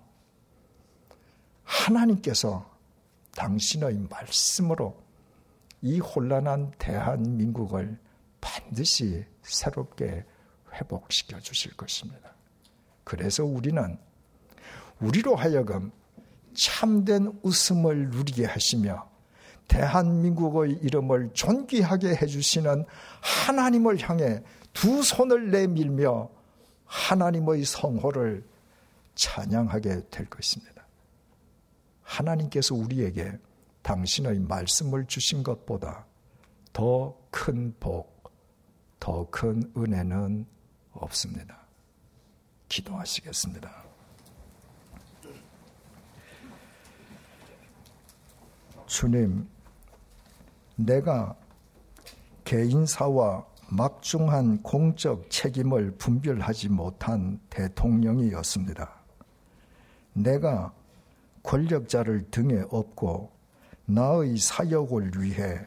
하나님께서 1.64 2.70
당신의 3.34 4.06
말씀으로 4.08 4.96
이 5.82 6.00
혼란한 6.00 6.72
대한민국을 6.78 7.98
반드시 8.40 9.24
새롭게 9.42 10.24
회복시켜 10.72 11.40
주실 11.40 11.76
것입니다. 11.76 12.34
그래서 13.04 13.44
우리는 13.44 13.98
우리로 15.00 15.36
하여금 15.36 15.92
참된 16.56 17.38
웃음을 17.42 18.10
누리게 18.10 18.46
하시며 18.46 19.08
대한민국의 19.68 20.72
이름을 20.82 21.30
존귀하게 21.34 22.16
해주시는 22.16 22.84
하나님을 23.20 23.98
향해 24.08 24.42
두 24.72 25.02
손을 25.02 25.50
내밀며 25.50 26.28
하나님의 26.86 27.64
성호를 27.64 28.44
찬양하게 29.14 30.08
될 30.10 30.26
것입니다. 30.26 30.86
하나님께서 32.02 32.74
우리에게 32.74 33.38
당신의 33.82 34.40
말씀을 34.40 35.06
주신 35.06 35.42
것보다 35.42 36.06
더 36.72 37.16
큰 37.30 37.74
복, 37.78 38.32
더 38.98 39.28
큰 39.30 39.62
은혜는 39.76 40.46
없습니다. 40.92 41.66
기도하시겠습니다. 42.68 43.85
주님, 48.86 49.48
내가 50.76 51.34
개인사와 52.44 53.44
막중한 53.68 54.62
공적 54.62 55.28
책임을 55.28 55.96
분별하지 55.98 56.68
못한 56.68 57.40
대통령이었습니다. 57.50 58.90
내가 60.12 60.72
권력자를 61.42 62.30
등에 62.30 62.64
업고 62.70 63.32
나의 63.86 64.36
사역을 64.38 65.12
위해 65.16 65.66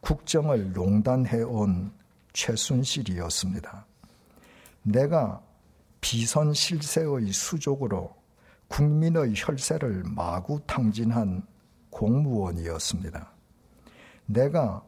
국정을 0.00 0.72
농단해 0.72 1.42
온 1.42 1.92
최순실이었습니다. 2.32 3.86
내가 4.82 5.42
비선 6.00 6.52
실세의 6.52 7.32
수족으로 7.32 8.14
국민의 8.68 9.34
혈세를 9.36 10.04
마구 10.04 10.60
탕진한 10.66 11.42
공무원이었습니다. 11.96 13.32
내가 14.26 14.84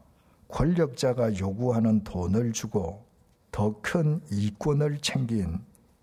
권력자가 0.49 1.39
요구하는 1.39 2.05
돈을 2.05 2.53
주고 2.53 3.07
더 3.51 3.81
큰 3.81 4.21
이권을 4.31 4.99
챙긴 5.01 5.59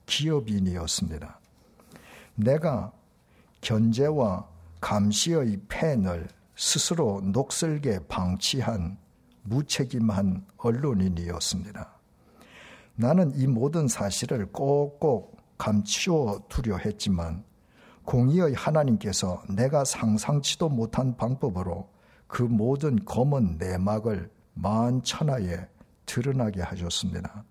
기업인이었습니다. 0.07 1.39
내가 2.35 2.91
견제와 3.61 4.47
감시의 4.81 5.61
펜을 5.67 6.27
스스로 6.55 7.21
녹슬게 7.21 7.99
방치한 8.07 8.97
무책임한 9.43 10.45
언론인이었습니다. 10.57 11.93
나는 12.95 13.31
이 13.35 13.45
모든 13.45 13.87
사실을 13.87 14.47
꼭꼭 14.47 15.37
감추어 15.57 16.41
두려 16.49 16.77
했지만 16.77 17.43
공의의 18.05 18.53
하나님께서 18.53 19.41
내가 19.49 19.83
상상치도 19.83 20.69
못한 20.69 21.17
방법으로 21.17 21.89
그 22.27 22.43
모든 22.43 23.03
검은 23.03 23.57
내막을 23.57 24.29
만천하에 24.53 25.67
드러나게 26.05 26.61
하셨습니다. 26.61 27.43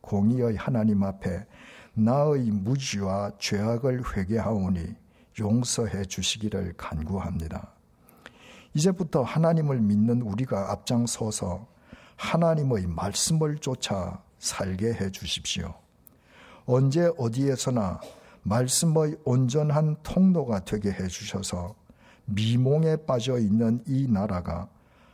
공의의 0.00 0.56
하나님 0.56 1.02
앞에 1.02 1.46
나의 1.94 2.50
무지와 2.50 3.32
죄악을 3.38 4.16
회개하오니 4.16 4.94
용서해 5.38 6.04
주시기를 6.06 6.74
간구합니다. 6.76 7.72
이제부터 8.74 9.22
하나님을 9.22 9.80
믿는 9.80 10.22
우리가 10.22 10.72
앞장서서 10.72 11.66
하나님의 12.16 12.86
말씀을 12.86 13.58
쫓아 13.58 14.22
살게 14.38 14.94
해 14.94 15.10
주십시오. 15.10 15.74
언제 16.64 17.10
어디에서나 17.18 18.00
말씀의 18.42 19.16
온전한 19.24 19.96
통로가 20.02 20.64
되게 20.64 20.90
해 20.90 21.06
주셔서 21.06 21.74
미몽에 22.24 22.96
빠져 23.06 23.38
있는 23.38 23.82
이 23.86 24.06
나라가 24.08 24.68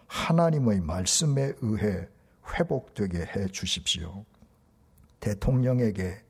하나님의 0.06 0.80
말씀에 0.80 1.52
의해 1.60 2.06
회복되게 2.54 3.18
해 3.18 3.46
주십시오. 3.48 4.24
대통령에게 5.20 6.22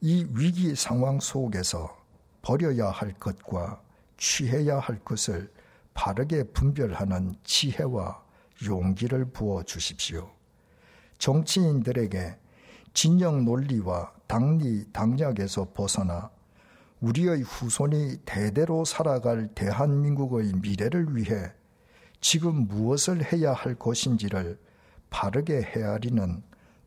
이 0.00 0.26
위기 0.30 0.74
상황 0.74 1.20
속에서 1.20 1.96
버려야 2.42 2.90
할 2.90 3.12
것과 3.14 3.80
취해야 4.16 4.78
할 4.78 4.98
것을 5.04 5.50
바르게 5.92 6.44
분별하는 6.44 7.34
지혜와 7.44 8.22
용기를 8.64 9.26
부어 9.26 9.62
주십시오. 9.62 10.30
정치인들에게 11.18 12.36
진영 12.92 13.44
논리와 13.44 14.13
당리 14.26 14.84
당략에서 14.92 15.68
벗어나 15.74 16.30
우리의 17.00 17.42
후손이 17.42 18.18
대대로 18.24 18.84
살아갈 18.84 19.48
대한민국의 19.54 20.54
미래를 20.54 21.16
위해 21.16 21.52
지금 22.20 22.66
무엇을 22.66 23.32
해야 23.32 23.52
할 23.52 23.74
것인지를 23.74 24.58
바르게 25.10 25.62
헤아리는 25.62 26.42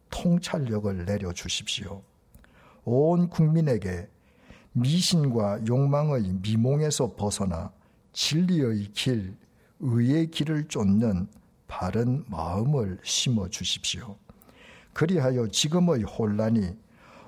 통찰력을 0.10 1.06
내려 1.06 1.32
주십시오. 1.32 2.02
온 2.84 3.30
국민에게 3.30 4.10
미신과 4.74 5.68
욕망의 5.68 6.40
미몽에서 6.42 7.14
벗어나 7.16 7.72
진리의 8.14 8.92
길, 8.94 9.36
의의 9.80 10.32
길을 10.32 10.68
쫓는 10.68 11.28
바른 11.68 12.24
마음을 12.28 12.98
심어 13.04 13.48
주십시오. 13.48 14.16
그리하여 14.94 15.48
지금의 15.48 16.04
혼란이 16.04 16.76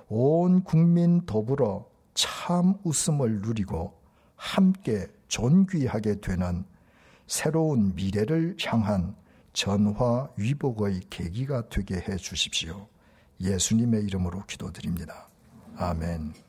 온 0.10 0.64
국민 0.64 1.26
더불어 1.26 1.88
참 2.16 2.74
웃음을 2.84 3.41
누리고 3.41 3.93
함께 4.36 5.07
존귀하게 5.28 6.20
되는 6.20 6.66
새로운 7.28 7.93
미래를 7.93 8.57
향한 8.66 9.16
전화 9.53 10.28
위복의 10.36 11.01
계기가 11.12 11.70
되게 11.70 11.97
해 11.97 12.18
주십시오. 12.18 12.88
예수님의 13.39 14.03
이름으로 14.05 14.45
기도드립니다. 14.47 15.28
아멘. 15.78 16.49